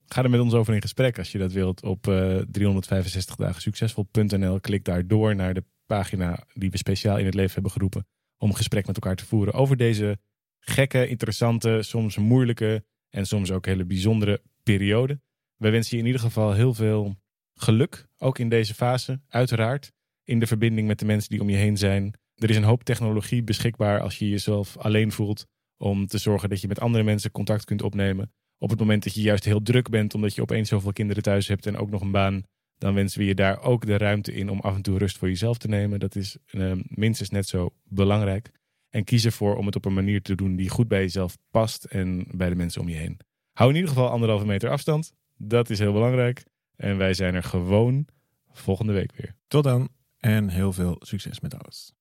Ga 0.05 0.23
er 0.23 0.29
met 0.29 0.39
ons 0.39 0.53
over 0.53 0.73
in 0.73 0.81
gesprek 0.81 1.17
als 1.17 1.31
je 1.31 1.37
dat 1.37 1.51
wilt 1.51 1.83
op 1.83 2.07
eh 2.07 2.37
365 2.37 3.35
dagen 3.35 3.61
succesvol.nl. 3.61 4.59
Klik 4.59 4.85
daar 4.85 5.07
door 5.07 5.35
naar 5.35 5.53
de 5.53 5.63
pagina 5.85 6.43
die 6.53 6.71
we 6.71 6.77
speciaal 6.77 7.17
in 7.17 7.25
het 7.25 7.33
leven 7.33 7.53
hebben 7.53 7.71
geroepen 7.71 8.05
om 8.37 8.53
gesprek 8.53 8.85
met 8.87 8.95
elkaar 8.95 9.15
te 9.15 9.25
voeren 9.25 9.53
over 9.53 9.77
deze 9.77 10.19
gekke, 10.59 11.07
interessante, 11.07 11.81
soms 11.81 12.17
moeilijke 12.17 12.83
en 13.09 13.25
soms 13.25 13.51
ook 13.51 13.65
hele 13.65 13.85
bijzondere 13.85 14.41
periode. 14.63 15.19
Wij 15.55 15.71
wensen 15.71 15.95
je 15.97 16.01
in 16.01 16.07
ieder 16.07 16.21
geval 16.21 16.53
heel 16.53 16.73
veel 16.73 17.15
geluk, 17.53 18.07
ook 18.17 18.39
in 18.39 18.49
deze 18.49 18.73
fase, 18.73 19.21
uiteraard. 19.27 19.91
In 20.23 20.39
de 20.39 20.47
verbinding 20.47 20.87
met 20.87 20.99
de 20.99 21.05
mensen 21.05 21.29
die 21.29 21.41
om 21.41 21.49
je 21.49 21.55
heen 21.55 21.77
zijn. 21.77 22.13
Er 22.35 22.49
is 22.49 22.55
een 22.55 22.63
hoop 22.63 22.83
technologie 22.83 23.43
beschikbaar 23.43 23.99
als 23.99 24.19
je 24.19 24.29
jezelf 24.29 24.77
alleen 24.77 25.11
voelt 25.11 25.45
om 25.77 26.07
te 26.07 26.17
zorgen 26.17 26.49
dat 26.49 26.61
je 26.61 26.67
met 26.67 26.79
andere 26.79 27.03
mensen 27.03 27.31
contact 27.31 27.65
kunt 27.65 27.81
opnemen. 27.81 28.31
Op 28.57 28.69
het 28.69 28.79
moment 28.79 29.03
dat 29.03 29.13
je 29.13 29.21
juist 29.21 29.45
heel 29.45 29.61
druk 29.61 29.89
bent 29.89 30.13
omdat 30.13 30.35
je 30.35 30.41
opeens 30.41 30.69
zoveel 30.69 30.93
kinderen 30.93 31.23
thuis 31.23 31.47
hebt 31.47 31.65
en 31.65 31.77
ook 31.77 31.89
nog 31.89 32.01
een 32.01 32.11
baan, 32.11 32.43
dan 32.85 32.93
wensen 32.93 33.19
we 33.19 33.25
je 33.25 33.35
daar 33.35 33.61
ook 33.61 33.85
de 33.85 33.97
ruimte 33.97 34.33
in 34.33 34.49
om 34.49 34.59
af 34.59 34.75
en 34.75 34.81
toe 34.81 34.97
rust 34.97 35.17
voor 35.17 35.27
jezelf 35.27 35.57
te 35.57 35.67
nemen. 35.67 35.99
Dat 35.99 36.15
is 36.15 36.37
eh, 36.45 36.71
minstens 36.87 37.29
net 37.29 37.47
zo 37.47 37.73
belangrijk. 37.83 38.51
En 38.89 39.03
kies 39.03 39.25
ervoor 39.25 39.55
om 39.55 39.65
het 39.65 39.75
op 39.75 39.85
een 39.85 39.93
manier 39.93 40.21
te 40.21 40.35
doen 40.35 40.55
die 40.55 40.69
goed 40.69 40.87
bij 40.87 41.01
jezelf 41.01 41.37
past 41.51 41.83
en 41.83 42.25
bij 42.31 42.49
de 42.49 42.55
mensen 42.55 42.81
om 42.81 42.89
je 42.89 42.95
heen. 42.95 43.19
Hou 43.51 43.69
in 43.69 43.75
ieder 43.75 43.89
geval 43.89 44.09
anderhalve 44.09 44.45
meter 44.45 44.69
afstand. 44.69 45.13
Dat 45.37 45.69
is 45.69 45.79
heel 45.79 45.93
belangrijk. 45.93 46.43
En 46.75 46.97
wij 46.97 47.13
zijn 47.13 47.35
er 47.35 47.43
gewoon 47.43 48.07
volgende 48.51 48.93
week 48.93 49.11
weer. 49.15 49.35
Tot 49.47 49.63
dan 49.63 49.89
en 50.19 50.49
heel 50.49 50.73
veel 50.73 50.95
succes 50.99 51.39
met 51.39 51.63
alles. 51.63 51.94